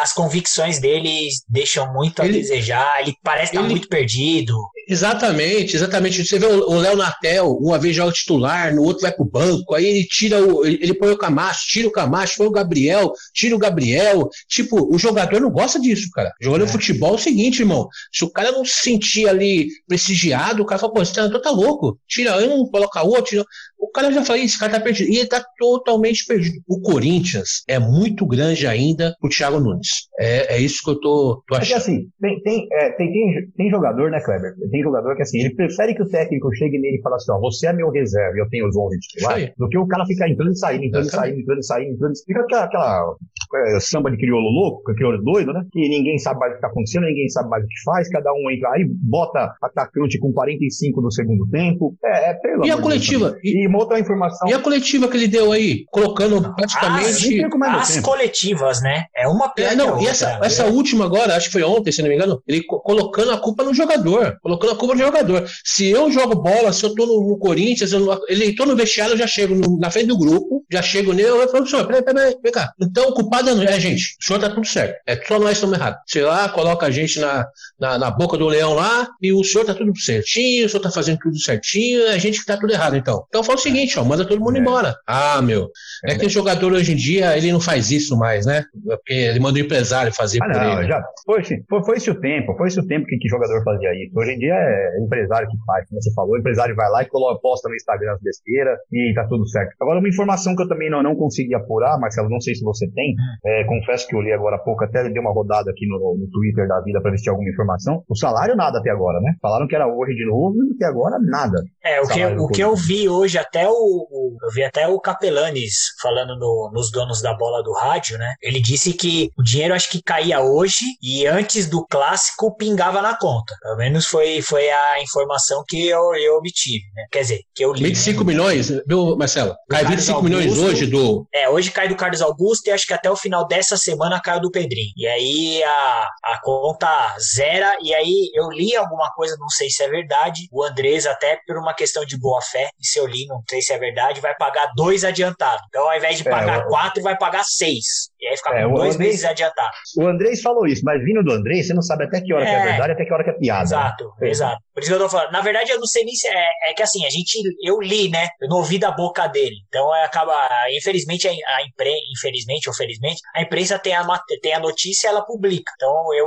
[0.00, 3.02] as convicções dele deixam muito ele, a desejar.
[3.02, 4.54] Ele parece estar tá muito perdido.
[4.88, 6.24] Exatamente, exatamente.
[6.24, 9.84] Você vê o Léo Natel, uma vez joga titular, no outro vai pro banco, aí
[9.84, 10.64] ele tira o.
[10.64, 14.28] Ele, ele põe o Camacho, tira o Camacho, põe o Gabriel, tira o Gabriel.
[14.48, 16.32] Tipo, o jogador não gosta disso, cara.
[16.40, 16.68] Jogando é.
[16.68, 17.86] futebol é o seguinte, irmão.
[18.10, 21.50] Se o cara não se sentir ali prestigiado, o cara fala, pô, esse treinador tá
[21.50, 21.98] louco.
[22.08, 23.26] Tira um, coloca outro.
[23.26, 23.44] Tira...
[23.78, 25.10] O cara já falou, esse cara tá perdido.
[25.10, 26.60] E ele tá totalmente perdido.
[26.68, 30.08] O Corinthians é muito grande ainda pro Thiago Nunes.
[30.18, 31.74] É, é isso que eu tô, tô achando.
[31.74, 34.54] É assim, tem, tem, é, tem, tem, tem, jogador, né, Kleber?
[34.70, 37.38] Tem jogador que assim, ele prefere que o técnico chegue nele e fale assim, ó,
[37.38, 40.28] você é meu reserva e eu tenho os 11 titulares, do que o cara ficar
[40.28, 43.16] entrando e saindo, entrando e saindo, entrando e saindo, entrando e Fica aquela, aquela
[43.54, 45.64] é, samba de crioulo louco, crioulo doido, né?
[45.72, 48.32] Que ninguém sabe mais o que tá acontecendo, ninguém sabe mais o que faz, cada
[48.32, 51.96] um entra aí, bota atacante com 45 do segundo tempo.
[52.04, 53.30] É, é pelo E a coletiva?
[53.30, 54.48] Deus, e, e uma outra informação.
[54.48, 55.84] E a coletiva que ele deu aí?
[55.90, 57.44] Colocando praticamente.
[57.44, 59.04] As, as coletivas, né?
[59.16, 59.72] É uma pena.
[59.72, 62.42] É, não, e essa, essa última agora, acho que foi ontem, se não me engano,
[62.46, 64.36] ele colocando a culpa no jogador.
[64.42, 65.44] Colocando a culpa no jogador.
[65.64, 68.76] Se eu jogo bola, se eu tô no, no Corinthians, eu não, ele tô no
[68.76, 71.86] vestiário, eu já chego no, na frente do grupo, já chego nele, eu falo, senhor,
[71.86, 72.72] peraí, peraí, vem cá.
[72.80, 74.16] Então, o não é a gente.
[74.20, 75.00] O senhor tá tudo certo.
[75.06, 76.00] É só nós estamos errados.
[76.06, 77.46] Sei lá, coloca a gente na,
[77.78, 80.90] na, na boca do leão lá e o senhor tá tudo certinho, o senhor tá
[80.90, 83.24] fazendo tudo certinho, é a gente que tá tudo errado, então.
[83.28, 84.60] Então fala o seguinte, ó, manda todo mundo é.
[84.60, 84.96] embora.
[85.06, 85.70] Ah, meu.
[86.04, 88.64] É, é que o jogador hoje em dia, ele não faz isso mais, né?
[88.84, 90.88] Porque ele manda o empresário fazer ah, por não, ele.
[90.88, 93.90] Já foi, foi, foi esse o tempo, foi esse o tempo que, que jogador fazia
[94.04, 94.18] isso.
[94.18, 97.06] Hoje em dia é empresário que faz, como você falou, o empresário vai lá e
[97.06, 99.74] coloca, posta no Instagram as besteiras e tá tudo certo.
[99.80, 102.88] Agora, uma informação que eu também não, não consegui apurar, Marcelo, não sei se você
[102.90, 103.14] tem,
[103.44, 106.30] é, confesso que eu li agora há pouco, até dei uma rodada aqui no, no
[106.30, 108.02] Twitter da vida para ver se tinha alguma informação.
[108.08, 109.34] O salário nada até agora, né?
[109.40, 111.62] Falaram que era hoje de novo e até agora nada.
[111.84, 115.94] É, o que, o que eu vi hoje, até o, eu vi até o Capelanes
[116.00, 118.34] falando no, nos donos da bola do rádio, né?
[118.42, 123.16] Ele disse que o dinheiro acho que caía hoje e antes do clássico pingava na
[123.16, 123.54] conta.
[123.62, 127.04] Pelo menos foi, foi a informação que eu, eu obtive, né?
[127.10, 127.84] Quer dizer, que eu li.
[127.84, 128.32] 25 né?
[128.32, 129.54] milhões, viu, Marcelo?
[129.68, 131.26] Cai 25 Augusto, milhões hoje do.
[131.34, 134.40] É, hoje cai do Carlos Augusto e acho que até o final dessa semana cai
[134.40, 134.92] do Pedrinho.
[134.96, 136.88] E aí a, a conta
[137.18, 140.48] zera, e aí eu li alguma coisa, não sei se é verdade.
[140.50, 143.60] O Andrés, até por uma questão de boa fé, e se eu li, não sei
[143.60, 145.64] se é verdade, vai pagar dois adiantados.
[145.68, 148.07] Então, ao invés de é, pagar é, quatro, vai pagar seis.
[148.20, 149.70] E aí fica é, com dois Andrés, meses adiantado.
[149.96, 152.46] O Andrés falou isso, mas vindo do Andrés, você não sabe até que hora é,
[152.46, 153.62] que é verdade, até que hora que é piada.
[153.62, 154.28] Exato, né?
[154.28, 154.58] exato.
[154.74, 155.32] Por isso que eu tô falando.
[155.32, 158.08] Na verdade, eu não sei nem se é, é que assim, a gente, eu li,
[158.10, 158.28] né?
[158.40, 159.56] Eu não ouvi da boca dele.
[159.68, 160.34] Então acaba,
[160.70, 164.04] infelizmente, a, a imprensa, infelizmente ou felizmente, a imprensa tem a,
[164.42, 165.72] tem a notícia ela publica.
[165.76, 166.26] Então eu,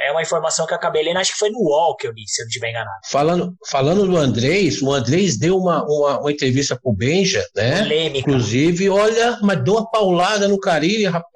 [0.00, 2.22] é uma informação que eu acabei lendo, acho que foi no UOL que eu li,
[2.26, 2.98] se eu não estiver enganado.
[3.10, 7.82] Falando, falando do Andrés, o Andrés deu uma, uma, uma entrevista pro Benja, né?
[7.82, 8.18] Polêmica.
[8.18, 11.27] Inclusive, olha, mas deu uma paulada no Carilho, rapaz,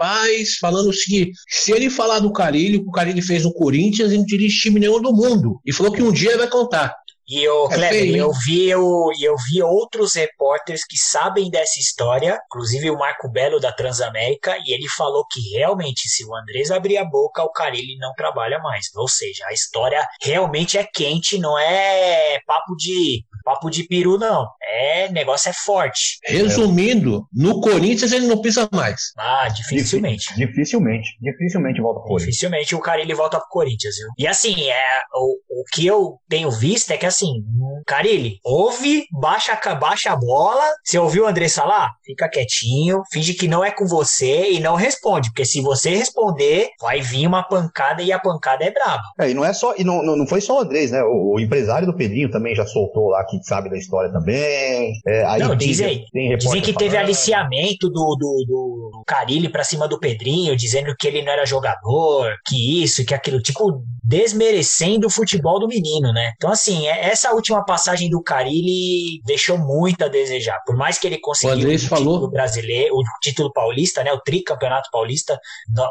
[0.60, 4.18] falando o seguinte: se ele falar do Carilho, que o Carilho fez no Corinthians, ele
[4.18, 5.60] não dirige time nenhum do mundo.
[5.64, 6.94] E falou que um dia vai contar.
[7.32, 12.38] E eu, é Kleber, eu vi, eu, eu vi outros repórteres que sabem dessa história,
[12.44, 16.98] inclusive o Marco Belo da Transamérica, e ele falou que realmente, se o Andrés abrir
[16.98, 18.88] a boca, o Carilli não trabalha mais.
[18.94, 24.46] Ou seja, a história realmente é quente, não é papo de papo de peru, não.
[24.62, 26.18] É, negócio é forte.
[26.24, 29.12] Resumindo, no Corinthians ele não pisa mais.
[29.18, 30.34] Ah, dificilmente.
[30.34, 32.34] Dificilmente, dificilmente volta pro Corinthians.
[32.34, 34.08] Dificilmente o Carilli volta pro Corinthians, viu?
[34.16, 37.44] E assim, é, o, o que eu tenho visto é que assim, assim,
[37.86, 40.64] Carilli, ouve, baixa, baixa a bola.
[40.84, 41.92] Você ouviu o André Salá?
[42.04, 46.70] Fica quietinho, finge que não é com você e não responde, porque se você responder,
[46.80, 49.02] vai vir uma pancada e a pancada é braba.
[49.20, 51.02] É, e não é só, e não, não, não foi só o Andrés, né?
[51.02, 54.92] O, o, empresário do Pedrinho também já soltou lá, que sabe da história também.
[55.06, 59.88] É, aí não, dizem, tem dizem que teve aliciamento do, do, do, Carilli pra cima
[59.88, 65.10] do Pedrinho, dizendo que ele não era jogador, que isso, que aquilo, tipo, desmerecendo o
[65.10, 66.32] futebol do menino, né?
[66.36, 70.58] Então, assim, é, essa última passagem do Carilli deixou muito a desejar.
[70.66, 72.14] Por mais que ele conseguiu o, o falou.
[72.14, 74.12] título brasileiro, o título paulista, né?
[74.12, 75.38] O tricampeonato paulista,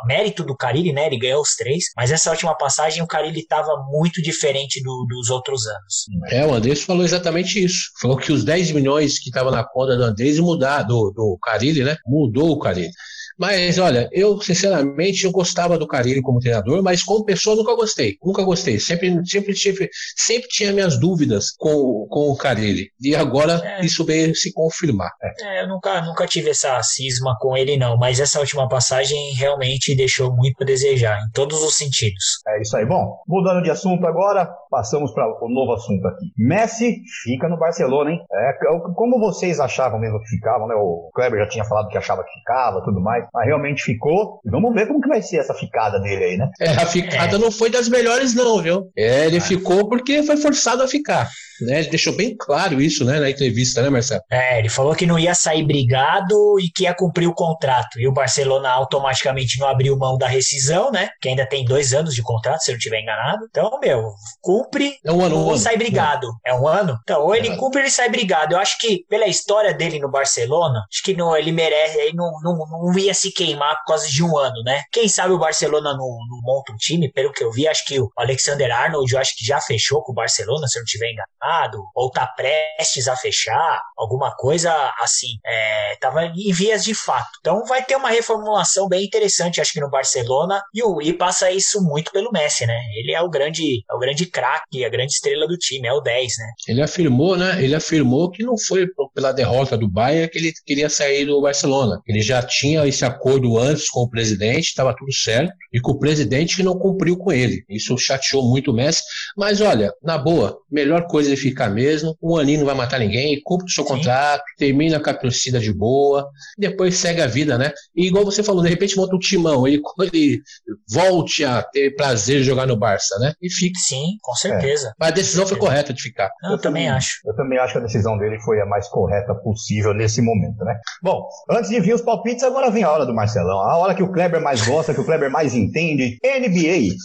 [0.06, 1.06] mérito do Carilli, né?
[1.06, 1.86] Ele ganhou os três.
[1.96, 6.06] Mas essa última passagem, o Carilli estava muito diferente do, dos outros anos.
[6.30, 7.92] É, o Andrés falou exatamente isso.
[8.02, 11.84] Falou que os 10 milhões que estavam na conta do Andrés mudar, do, do Carilli,
[11.84, 11.98] né?
[12.06, 12.92] Mudou o Carilli.
[13.38, 18.18] Mas olha, eu sinceramente eu gostava do Carilli como treinador, mas como pessoa nunca gostei.
[18.24, 18.80] Nunca gostei.
[18.80, 22.90] Sempre, sempre, tive, sempre tinha minhas dúvidas com, com o Carilli.
[23.02, 23.86] E agora é.
[23.86, 25.12] isso veio se confirmar.
[25.42, 27.98] É, eu nunca, nunca tive essa cisma com ele, não.
[27.98, 32.42] Mas essa última passagem realmente deixou muito a desejar, em todos os sentidos.
[32.48, 32.86] É isso aí.
[32.86, 36.32] Bom, mudando de assunto agora, passamos para o novo assunto aqui.
[36.38, 38.20] Messi fica no Barcelona, hein?
[38.32, 38.54] É,
[38.96, 40.76] como vocês achavam mesmo que ficavam, né?
[40.76, 44.40] O Kleber já tinha falado que achava que ficava, tudo mais mas realmente ficou.
[44.46, 46.50] E vamos ver como que vai ser essa ficada dele aí, né?
[46.60, 47.40] É, a ficada é.
[47.40, 48.90] não foi das melhores, não, viu?
[48.96, 49.42] É, ele ah.
[49.42, 51.30] ficou porque foi forçado a ficar.
[51.62, 51.80] Né?
[51.80, 54.22] Ele deixou bem claro isso né, na entrevista, né, Marcelo?
[54.30, 58.00] É, ele falou que não ia sair brigado e que ia cumprir o contrato.
[58.00, 61.10] E o Barcelona automaticamente não abriu mão da rescisão, né?
[61.22, 63.46] Que ainda tem dois anos de contrato, se eu não estiver enganado.
[63.50, 64.12] Então, meu,
[64.42, 65.84] cumpre é um ano, ou um sai ano.
[65.84, 66.28] brigado.
[66.46, 66.98] É um ano?
[67.04, 67.56] Então, ou ele é.
[67.56, 68.56] cumpre ou ele sai brigado.
[68.56, 72.32] Eu acho que, pela história dele no Barcelona, acho que não, ele merece, ele não,
[72.42, 74.84] não, não ia se queimar por causa de um ano, né?
[74.92, 78.00] Quem sabe o Barcelona não, não monta um time, pelo que eu vi, acho que
[78.00, 81.12] o Alexander Arnold, eu acho que já fechou com o Barcelona, se eu não estiver
[81.12, 87.30] enganado, ou tá prestes a fechar, alguma coisa assim, é, tava em vias de fato.
[87.40, 91.52] Então vai ter uma reformulação bem interessante, acho que no Barcelona, e o I passa
[91.52, 92.80] isso muito pelo Messi, né?
[92.96, 96.02] Ele é o grande, é o grande craque, a grande estrela do time, é o
[96.02, 96.46] 10, né?
[96.68, 97.64] Ele afirmou, né?
[97.64, 102.02] Ele afirmou que não foi pela derrota do Bayern que ele queria sair do Barcelona.
[102.08, 106.00] Ele já tinha esse acordo antes com o presidente, estava tudo certo, e com o
[106.00, 107.64] presidente que não cumpriu com ele.
[107.70, 109.04] Isso chateou muito o Messi.
[109.38, 112.16] Mas olha, na boa, melhor coisa é ficar mesmo.
[112.22, 113.96] Um aninho não vai matar ninguém, cumpre o seu Sim.
[113.96, 117.72] contrato, termina com a torcida de boa, depois segue a vida, né?
[117.96, 120.42] E igual você falou, de repente monta um timão, ele, ele
[120.90, 123.34] volte a ter prazer de jogar no Barça, né?
[123.42, 123.80] E fique.
[123.80, 124.90] Sim, com certeza.
[124.90, 124.92] É.
[125.00, 126.30] Mas a decisão foi correta de ficar.
[126.44, 127.20] Eu, eu também acho.
[127.26, 130.80] Eu também acho que a decisão dele foi a mais correta possível nesse momento, né?
[131.02, 133.60] Bom, antes de vir os palpites, agora vem a hora do Marcelão.
[133.60, 136.18] A hora que o Kleber mais gosta, que o Kleber mais entende.
[136.24, 136.96] NBA.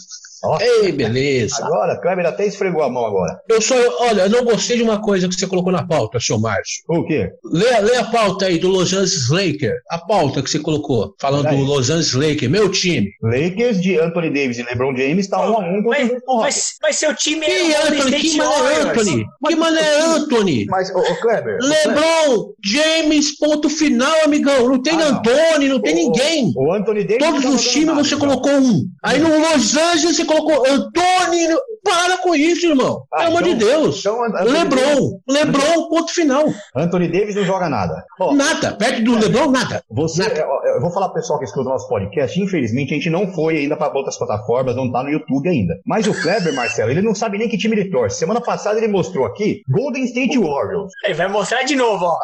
[0.61, 1.65] Ei, beleza.
[1.65, 3.39] Agora, Kleber até esfregou a mão agora.
[3.49, 6.39] Eu só, olha, eu não gostei de uma coisa que você colocou na pauta, seu
[6.39, 6.83] Márcio.
[6.87, 7.29] O quê?
[7.43, 9.81] Lê, lê a pauta aí do Los Angeles Lakers.
[9.89, 13.09] A pauta que você colocou, falando do Los Angeles Lakers, meu time.
[13.21, 16.11] Lakers de Anthony Davis e LeBron James tá 1 um a 1 um contra mas,
[16.27, 19.25] o mas, mas seu time é que Anthony, que mané Anthony?
[19.41, 20.65] Mas, que mané Anthony?
[20.65, 21.57] Mas, ô, Kleber.
[21.61, 24.67] LeBron, James, ponto final, amigão.
[24.67, 26.53] Não tem ah, Anthony, não tem o, ninguém.
[26.55, 27.25] O Anthony Davis.
[27.25, 28.27] Todos os times você então.
[28.27, 28.83] colocou um.
[29.03, 33.03] Aí no Los Angeles você colocou Antônio, para com isso, irmão.
[33.11, 33.99] Ah, Pelo amor então, de Deus.
[33.99, 36.45] Então, Lebron, Davis, Lebron, ponto final.
[36.75, 38.03] Anthony Davis não joga nada.
[38.19, 38.73] Oh, nada.
[38.73, 39.81] Perto do Lebron, nada.
[39.89, 40.41] Você, nada.
[40.75, 42.39] Eu vou falar pro pessoal que escuta o nosso podcast.
[42.39, 45.75] Infelizmente, a gente não foi ainda para outras plataformas, não tá no YouTube ainda.
[45.85, 48.17] Mas o Kleber, Marcelo, ele não sabe nem que time ele torce.
[48.19, 50.91] Semana passada ele mostrou aqui Golden State Warriors.
[51.05, 52.17] Ele vai mostrar de novo, ó.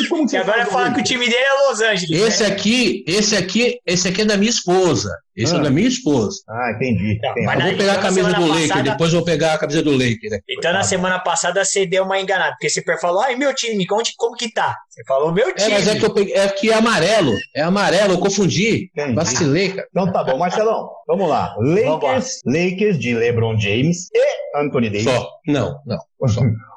[0.00, 2.20] E, e agora fala que o time dele é Los Angeles.
[2.20, 2.48] Esse né?
[2.48, 5.10] aqui, esse aqui, esse aqui é da minha esposa.
[5.36, 5.58] Esse ah.
[5.58, 6.38] é da minha esposa.
[6.48, 7.18] Ah, entendi.
[7.20, 8.90] Não, eu vou pegar a camisa do Laker, passada...
[8.90, 10.30] depois eu vou pegar a camisa do Laker.
[10.30, 10.38] Né?
[10.48, 14.02] Então na semana passada você deu uma enganada, porque você falou, ai, meu time, como,
[14.16, 14.76] como que tá?
[14.88, 15.72] Você falou, meu time.
[15.72, 18.90] É, mas é que, eu peguei, é que é amarelo, é amarelo, eu confundi.
[18.92, 19.14] Entendi.
[19.14, 19.88] Vacilei, cara.
[19.90, 21.54] Então tá bom, Marcelão, vamos lá.
[21.58, 22.20] Lakers, vamos lá.
[22.46, 25.04] Lakers de LeBron James e Anthony Davis.
[25.04, 25.98] Só, não, não.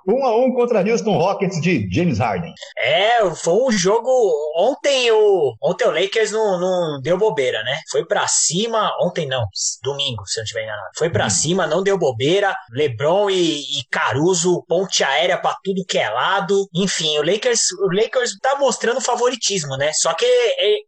[0.10, 2.54] Um a um contra Houston Rockets de James Harden.
[2.78, 4.10] É, foi um jogo.
[4.56, 7.78] Ontem o, ontem o Lakers não, não deu bobeira, né?
[7.92, 8.90] Foi para cima.
[9.02, 9.46] Ontem não,
[9.84, 10.90] domingo, se eu não estiver enganado.
[10.98, 11.30] Foi para hum.
[11.30, 12.56] cima, não deu bobeira.
[12.72, 16.70] LeBron e, e Caruso, ponte aérea para tudo que é lado.
[16.74, 19.92] Enfim, o Lakers, o Lakers tá mostrando favoritismo, né?
[19.92, 20.26] Só que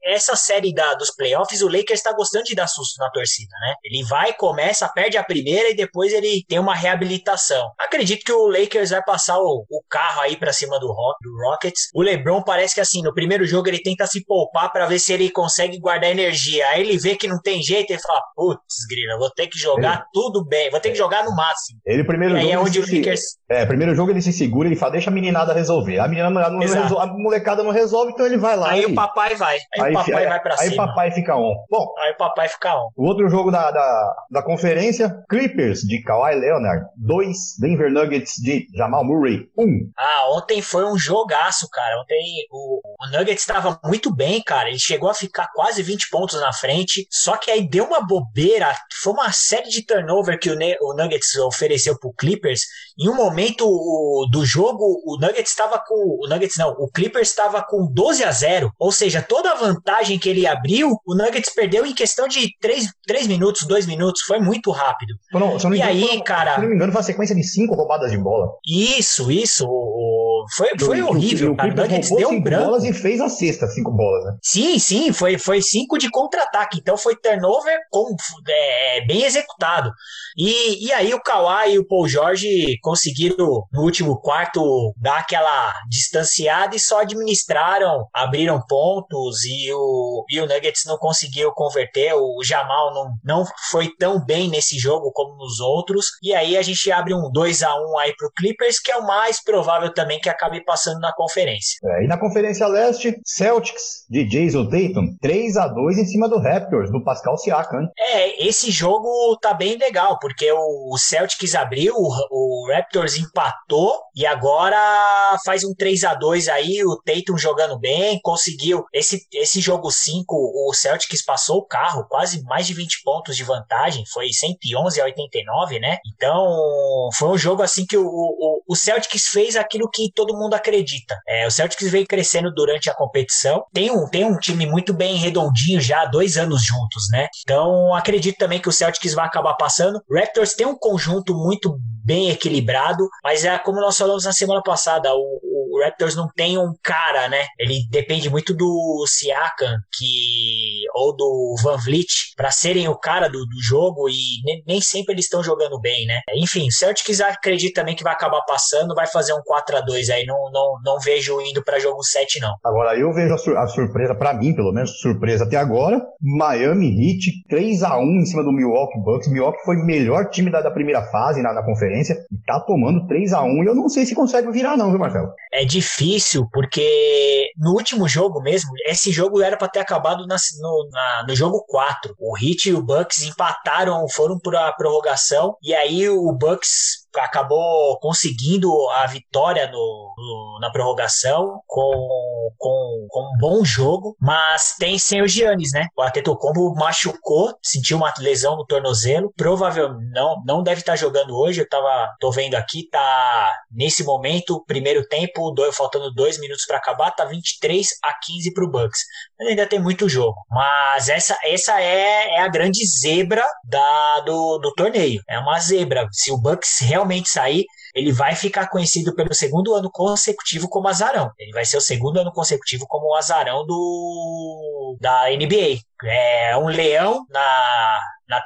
[0.05, 3.75] essa série da, dos playoffs, o Lakers tá gostando de dar susto na torcida, né?
[3.83, 7.73] Ele vai, começa, perde a primeira e depois ele tem uma reabilitação.
[7.77, 11.89] Acredito que o Lakers vai passar o, o carro aí pra cima do, do Rockets.
[11.93, 15.13] O LeBron parece que assim, no primeiro jogo ele tenta se poupar para ver se
[15.13, 16.65] ele consegue guardar energia.
[16.69, 19.95] Aí ele vê que não tem jeito e fala: Putz, grila, vou ter que jogar
[19.95, 20.03] ele...
[20.13, 21.79] tudo bem, vou ter que jogar no máximo.
[21.85, 22.53] Ele primeiro e jogo.
[22.53, 23.21] é onde o Lakers.
[23.49, 25.99] É, primeiro jogo ele se segura, ele fala: Deixa a meninada resolver.
[25.99, 28.71] A menina não resolve, a molecada não resolve, então ele vai lá.
[28.71, 28.85] Aí, aí.
[28.85, 29.57] o papai vai.
[29.75, 30.83] Aí, aí o papai aí, vai pra aí cima.
[30.83, 31.53] Aí o papai fica on.
[31.69, 31.85] Bom.
[31.99, 32.89] Aí o papai fica on.
[32.95, 37.37] O outro jogo da, da, da conferência: Clippers de Kawhi Leonard, 2.
[37.59, 39.63] Denver Nuggets de Jamal Murray, 1.
[39.63, 39.91] Um.
[39.97, 42.01] Ah, ontem foi um jogaço, cara.
[42.01, 44.69] Ontem o, o Nuggets estava muito bem, cara.
[44.69, 47.07] Ele chegou a ficar quase 20 pontos na frente.
[47.09, 48.73] Só que aí deu uma bobeira.
[49.01, 52.61] Foi uma série de turnover que o, o Nuggets ofereceu pro Clippers.
[52.97, 55.95] Em um momento o, do jogo, o Nuggets estava com.
[55.95, 58.71] O Nuggets não, o Clippers estava com 12 a 0.
[58.77, 62.87] Ou seja, toda a vantagem que ele abriu, o Nuggets perdeu em questão de 3,
[63.07, 64.21] 3 minutos, 2 minutos.
[64.21, 65.15] Foi muito rápido.
[65.31, 66.55] Não, não e aí, cara.
[66.55, 68.53] Se não me engano, foi uma sequência de 5 roubadas de bola.
[68.65, 69.65] Isso, isso.
[69.67, 71.71] O, foi, foi horrível, o, cara.
[71.71, 72.65] O Nuggets deu um branco.
[72.65, 74.37] bolas e fez a sexta, cinco bolas, né?
[74.41, 76.79] Sim, sim, foi, foi cinco de contra-ataque.
[76.79, 78.15] Então foi turnover com,
[78.47, 79.91] é, bem executado.
[80.37, 85.73] E, e aí o Kawhi e o Paul George conseguiram, no último quarto, dar aquela
[85.89, 92.13] distanciada e só administraram, abriram pontos e o, e o Nuggets não conseguiu converter.
[92.13, 96.05] O Jamal não, não foi tão bem nesse jogo como nos outros.
[96.21, 99.05] E aí a gente abre um 2 a 1 aí pro Clippers, que é o
[99.05, 101.79] mais provável também que acabe passando na conferência.
[101.83, 106.39] É, e na Conferência Leste, Celtics de Jason Tatum, 3 a 2 em cima do
[106.39, 107.87] Raptors, do Pascal Siakam.
[107.97, 115.37] É, esse jogo tá bem legal, porque o Celtics abriu, o Raptors empatou e agora
[115.45, 120.35] faz um 3 a 2 aí, o Tatum jogando bem, conseguiu esse, esse jogo 5,
[120.35, 125.05] o Celtics passou o carro, quase mais de 20 pontos de vantagem, foi 111 a
[125.05, 125.97] 89, né?
[126.13, 130.53] Então, foi um jogo assim que o, o, o Celtics fez aquilo que todo mundo
[130.53, 131.17] acredita.
[131.25, 135.15] É, o Celtics veio crescendo durante a competição, tem um, tem um time muito bem
[135.15, 137.27] redondinho já dois anos juntos, né?
[137.41, 140.01] Então, acredito também que o Celtics vai acabar passando.
[140.11, 145.13] Raptors tem um conjunto muito bem equilibrado, mas é como nós falamos na semana passada,
[145.13, 145.39] o,
[145.71, 147.45] o Raptors não tem um cara, né?
[147.57, 153.45] Ele depende muito do Siakam que ou do Van Vliet para serem o cara do,
[153.45, 156.19] do jogo e nem, nem, sempre eles estão jogando bem, né?
[156.35, 160.08] Enfim, o Celtics acredita também que vai acabar passando, vai fazer um 4 a 2
[160.11, 162.53] aí, não, não, não vejo indo para jogo 7 não.
[162.63, 166.87] Agora eu vejo a, sur a surpresa para mim, pelo menos surpresa até agora, Miami
[166.87, 169.27] Heat 3 a 1 em cima do Milwaukee Bucks.
[169.27, 173.07] Milwaukee foi o melhor time da, da primeira fase na, na conferência e tá tomando
[173.07, 175.29] 3 a 1 e eu não sei se consegue virar não, viu, Marcelo?
[175.53, 180.89] É difícil, porque no último jogo mesmo, esse jogo era para ter acabado na, no,
[180.91, 182.15] na, no jogo 4.
[182.19, 187.97] O Heat e o Bucks empataram, foram para a prorrogação, e aí o Bucks acabou
[187.99, 194.97] conseguindo a vitória no, no, na prorrogação com, com, com um bom jogo, mas tem
[194.99, 195.87] sem o Giannis, né?
[195.97, 201.61] O Atetokounmpo machucou, sentiu uma lesão no tornozelo, provavelmente não, não deve estar jogando hoje,
[201.61, 206.77] eu tava, tô vendo aqui, tá nesse momento, primeiro tempo, dois, faltando dois minutos para
[206.77, 208.99] acabar, tá 23 a 15 pro Bucks.
[209.37, 210.35] Mas ainda tem muito jogo.
[210.49, 215.21] Mas essa, essa é, é a grande zebra da, do, do torneio.
[215.29, 216.07] É uma zebra.
[216.11, 220.87] Se o Bucks realmente realmente sair, ele vai ficar conhecido pelo segundo ano consecutivo como
[220.87, 221.31] azarão.
[221.39, 225.79] Ele vai ser o segundo ano consecutivo como o azarão do da NBA.
[226.03, 228.43] É um leão na, na,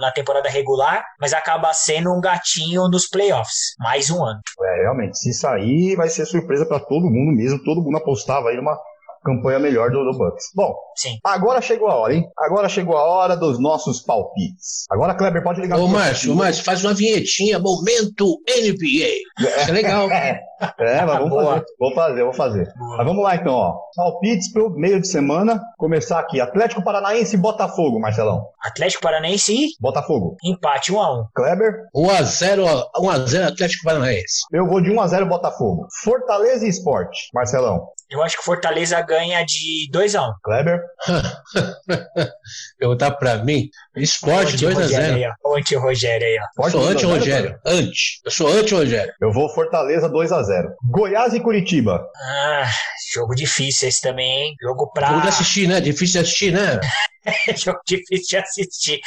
[0.00, 3.74] na, temporada regular, mas acaba sendo um gatinho nos playoffs.
[3.78, 4.40] Mais um ano.
[4.62, 7.62] É, realmente, se sair, vai ser surpresa para todo mundo mesmo.
[7.64, 8.78] Todo mundo apostava aí numa
[9.22, 10.46] campanha melhor do, do Bucks.
[10.54, 11.18] Bom, Sim.
[11.24, 12.24] agora chegou a hora, hein?
[12.38, 14.86] Agora chegou a hora dos nossos palpites.
[14.90, 19.46] Agora, Kleber, pode ligar Ô, Márcio, Márcio, faz uma vinhetinha, momento NBA.
[19.46, 19.60] É.
[19.60, 20.10] Isso é legal.
[20.10, 21.64] é, mas vamos fazer.
[21.78, 22.72] Vou fazer, vou fazer.
[22.76, 23.78] Mas vamos lá, então, ó.
[23.96, 25.60] Palpites pro meio de semana.
[25.78, 26.40] Começar aqui.
[26.40, 28.46] Atlético Paranaense e Botafogo, Marcelão.
[28.62, 30.36] Atlético Paranaense e Botafogo.
[30.44, 31.26] Empate 1x1.
[31.34, 31.86] Kleber.
[31.94, 34.40] 1x0, 1x0 Atlético Paranaense.
[34.52, 35.86] Eu vou de 1x0 Botafogo.
[36.02, 37.28] Fortaleza e Esporte.
[37.34, 37.88] Marcelão.
[38.10, 40.32] Eu acho que Fortaleza ganha de 2x1.
[40.42, 40.80] Kleber?
[42.78, 43.68] Perguntar pra mim.
[43.96, 45.32] Esporte 2x0.
[45.44, 46.66] O anti-Rogério aí, ó.
[46.66, 47.58] Eu sou anti-Rogério.
[47.64, 48.20] Anti.
[48.24, 49.12] Eu sou anti-Rogério.
[49.20, 50.49] Eu vou Fortaleza 2x0.
[50.84, 52.06] Goiás e Curitiba.
[52.16, 52.68] Ah,
[53.14, 54.54] jogo difícil esse também, hein?
[54.60, 55.08] Jogo pra.
[55.08, 55.80] Jogo de assistir, né?
[55.80, 56.80] Difícil de assistir, né?
[57.56, 59.00] jogo difícil de assistir.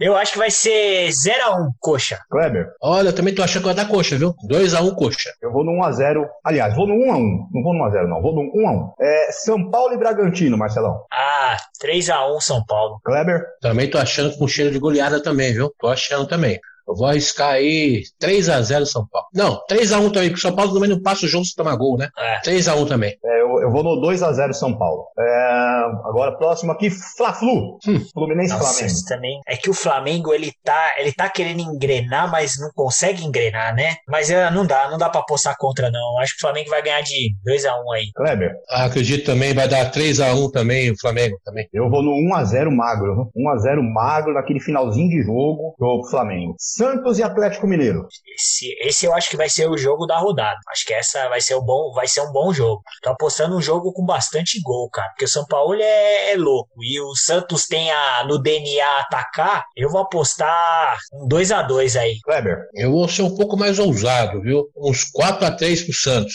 [0.00, 2.18] Eu acho que vai ser 0x1, coxa.
[2.30, 2.68] Kleber?
[2.82, 4.34] Olha, eu também tô achando que vai dar coxa, viu?
[4.50, 5.30] 2x1, coxa.
[5.42, 6.24] Eu vou no 1x0.
[6.42, 7.48] Aliás, vou no 1x1.
[7.52, 8.22] Não vou no 1x0, não.
[8.22, 8.92] Vou no 1x1.
[8.98, 11.04] É São Paulo e Bragantino, Marcelão.
[11.12, 12.98] Ah, 3x1 São Paulo.
[13.04, 13.44] Kleber?
[13.60, 15.70] Também tô achando com cheiro de goleada também, viu?
[15.78, 16.58] Tô achando também.
[16.90, 19.28] Eu vou arriscar aí 3x0 São Paulo.
[19.32, 21.96] Não, 3x1 também, porque o São Paulo também não passa o jogo se tomar gol,
[21.96, 22.08] né?
[22.18, 22.40] É.
[22.40, 23.16] 3x1 também.
[23.24, 25.06] É, eu, eu, vou no 2x0 São Paulo.
[25.18, 27.78] É, agora, próximo aqui, Fla-Flu.
[27.86, 28.00] Hum.
[28.12, 28.98] Fluminense Nossa, Flamengo.
[29.08, 29.40] Também.
[29.46, 33.96] É que o Flamengo, ele tá, ele tá querendo engrenar, mas não consegue engrenar, né?
[34.08, 36.18] Mas é, não dá, não dá pra postar contra, não.
[36.18, 38.10] Acho que o Flamengo vai ganhar de 2x1 aí.
[38.14, 38.52] Kleber?
[38.68, 41.68] Ah, acredito também, vai dar 3x1 também, o Flamengo também.
[41.72, 43.30] Eu vou no 1x0 magro.
[43.36, 46.54] 1x0 magro naquele finalzinho de jogo pro Flamengo.
[46.58, 48.06] Santos e Atlético Mineiro.
[48.34, 50.58] Esse, esse eu acho que vai ser o jogo da rodada.
[50.68, 52.82] Acho que essa vai ser, o bom, vai ser um bom jogo.
[53.02, 55.08] Tô apostando um jogo com bastante gol, cara.
[55.10, 56.82] Porque o São Paulo é, é louco.
[56.82, 59.64] E o Santos tem a, no DNA atacar.
[59.76, 62.18] Eu vou apostar um 2x2 aí.
[62.22, 62.58] Kleber.
[62.74, 64.64] Eu vou ser um pouco mais ousado, viu?
[64.76, 66.34] Uns 4x3 pro Santos.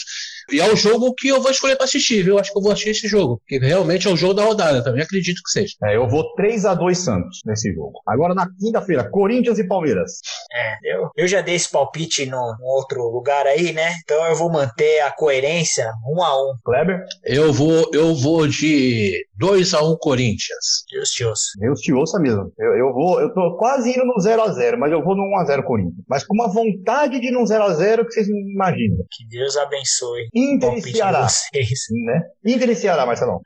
[0.50, 2.38] E é o jogo que eu vou escolher para assistir, viu?
[2.38, 5.02] Acho que eu vou assistir esse jogo, porque realmente é o jogo da rodada, também
[5.02, 5.74] acredito que seja.
[5.84, 8.00] É, eu vou 3 a 2 Santos nesse jogo.
[8.06, 10.20] Agora na quinta-feira, Corinthians e Palmeiras.
[10.52, 13.94] É, eu, eu já dei esse palpite no, no, outro lugar aí, né?
[14.02, 17.04] Então eu vou manter a coerência 1 a 1 Kleber?
[17.24, 20.84] Eu vou, eu vou de 2 a 1 Corinthians.
[20.90, 21.44] Deus te ouça.
[21.58, 22.52] Deus te ouça mesmo.
[22.58, 25.22] Eu, eu vou, eu tô quase indo no 0 a 0 mas eu vou no
[25.22, 26.04] 1 a 0 Corinthians.
[26.08, 28.98] Mas com uma vontade de ir no 0 a 0 que vocês imaginam.
[29.10, 30.28] Que Deus abençoe.
[30.36, 31.26] Inter e Ceará.
[32.04, 32.20] Né?
[32.44, 33.40] Inter e Ceará, Marcelão.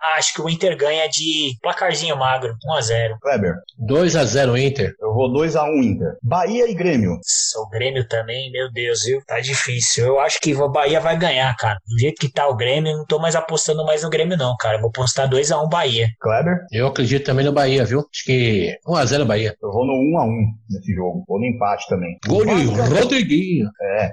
[0.00, 3.16] Ah, acho que o Inter ganha de placarzinho magro, 1x0.
[3.20, 3.54] Kleber.
[3.88, 4.92] 2x0 Inter.
[5.00, 6.16] Eu vou 2x1 Inter.
[6.22, 7.12] Bahia e Grêmio.
[7.12, 9.20] O Grêmio também, meu Deus, viu?
[9.26, 10.06] Tá difícil.
[10.06, 11.78] Eu acho que o Bahia vai ganhar, cara.
[11.88, 14.78] Do jeito que tá o Grêmio, não tô mais apostando mais no Grêmio, não, cara.
[14.80, 16.08] Vou apostar 2x1 Bahia.
[16.20, 16.58] Kleber.
[16.70, 18.00] Eu acredito também no Bahia, viu?
[18.00, 19.54] Acho que 1x0 Bahia.
[19.60, 20.30] Eu vou no 1x1
[20.70, 21.24] nesse jogo.
[21.26, 22.16] Vou no empate também.
[22.26, 22.64] Gol de
[23.00, 23.68] Rodriguinho.
[23.98, 24.10] É.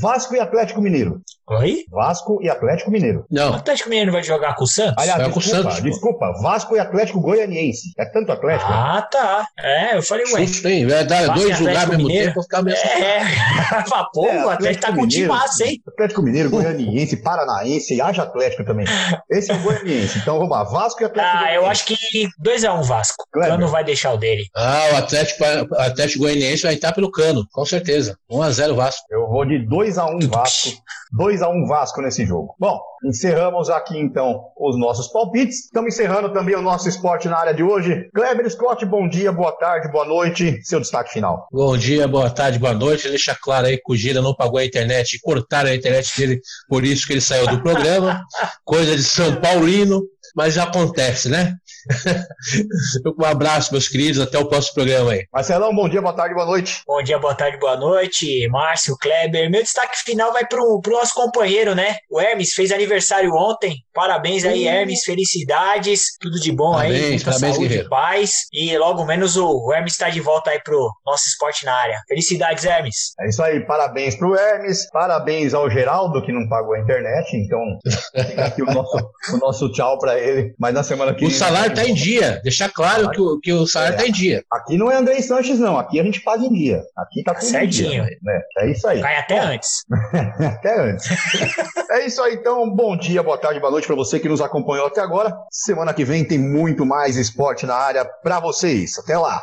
[0.00, 1.20] Vasco e Atlético Mineiro.
[1.50, 1.84] Oi?
[1.90, 3.24] Vasco e Atlético Mineiro.
[3.30, 3.52] Não.
[3.52, 4.94] O Atlético Mineiro vai jogar com o Santos?
[4.98, 5.82] Aliás, vai desculpa, com o Santos.
[5.82, 7.92] Desculpa, Vasco e Atlético Goianiense.
[7.98, 8.70] É tanto Atlético?
[8.70, 9.46] Ah, tá.
[9.58, 10.46] É, eu falei, ué.
[10.46, 10.86] Susto, hein?
[10.86, 12.28] Vai dar Vasco dois lugares ao mesmo Mineiro.
[12.28, 13.20] tempo, ficar meio É,
[14.12, 15.82] pô, É, o Atlético tá com Mineiro, timaço, hein?
[15.88, 18.86] Atlético Mineiro, Goianiense, Paranaense e haja Atlético também.
[19.30, 20.18] Esse é o Goianiense.
[20.18, 21.96] Então vamos lá, Vasco e Atlético Ah, eu acho que
[22.44, 23.24] 2x1 Vasco.
[23.26, 23.52] O Kleber.
[23.52, 24.44] Cano vai deixar o dele.
[24.54, 28.16] Ah, o Atlético, o Atlético Goianiense vai estar pelo cano, com certeza.
[28.30, 29.02] 1x0 Vasco.
[29.10, 30.70] Eu vou de 2x1 Vasco.
[31.38, 32.54] 2x1 Vasco nesse jogo.
[32.58, 35.64] Bom, encerramos aqui então os nossos palpites.
[35.66, 38.08] Estamos encerrando também o nosso esporte na área de hoje.
[38.14, 40.60] Kleber Scott, bom dia, boa tarde, boa noite.
[40.62, 41.46] Seu destaque final.
[41.52, 43.08] Bom dia, boa tarde, boa noite.
[43.08, 46.40] Deixa claro aí que o Gira não pagou a internet e cortaram a internet dele,
[46.68, 48.22] por isso que ele saiu do programa.
[48.64, 50.02] Coisa de São Paulino,
[50.34, 51.54] mas acontece, né?
[53.18, 54.20] um abraço, meus queridos.
[54.20, 55.24] Até o próximo programa aí.
[55.32, 56.82] Marcelão, bom dia, boa tarde, boa noite.
[56.86, 58.48] Bom dia, boa tarde, boa noite.
[58.48, 59.50] Márcio, Kleber.
[59.50, 61.96] Meu destaque final vai pro, pro nosso companheiro, né?
[62.10, 63.76] O Hermes fez aniversário ontem.
[63.94, 65.02] Parabéns aí, Hermes.
[65.04, 66.02] Felicidades.
[66.20, 66.88] Tudo de bom aí.
[66.92, 67.88] Parabéns, Muita parabéns, saúde, guerreiro.
[67.90, 68.32] paz.
[68.52, 71.98] E logo menos o Hermes está de volta aí pro nosso esporte na área.
[72.08, 73.12] Felicidades, Hermes.
[73.20, 77.60] É isso aí, parabéns pro Hermes, parabéns ao Geraldo, que não pagou a internet, então
[78.28, 78.96] fica aqui o nosso,
[79.32, 80.54] o nosso tchau pra ele.
[80.58, 82.40] Mas na semana que O vem- salário tá em dia.
[82.42, 83.98] Deixar claro que o, que o salário É.
[83.98, 84.42] tá em dia.
[84.52, 85.78] Aqui não é Andrei Sanches, não.
[85.78, 86.82] Aqui a gente paga em dia.
[86.96, 87.90] Aqui tá tudo em Certinho.
[87.90, 88.18] dia.
[88.22, 88.40] Né?
[88.58, 89.00] É isso aí.
[89.00, 89.84] Cai até antes.
[90.58, 91.06] Até antes.
[91.90, 92.68] é isso aí, então.
[92.68, 95.34] Bom dia, boa tarde, boa noite pra você que nos acompanhou até agora.
[95.50, 98.98] Semana que vem tem muito mais esporte na área pra vocês.
[98.98, 99.42] Até lá.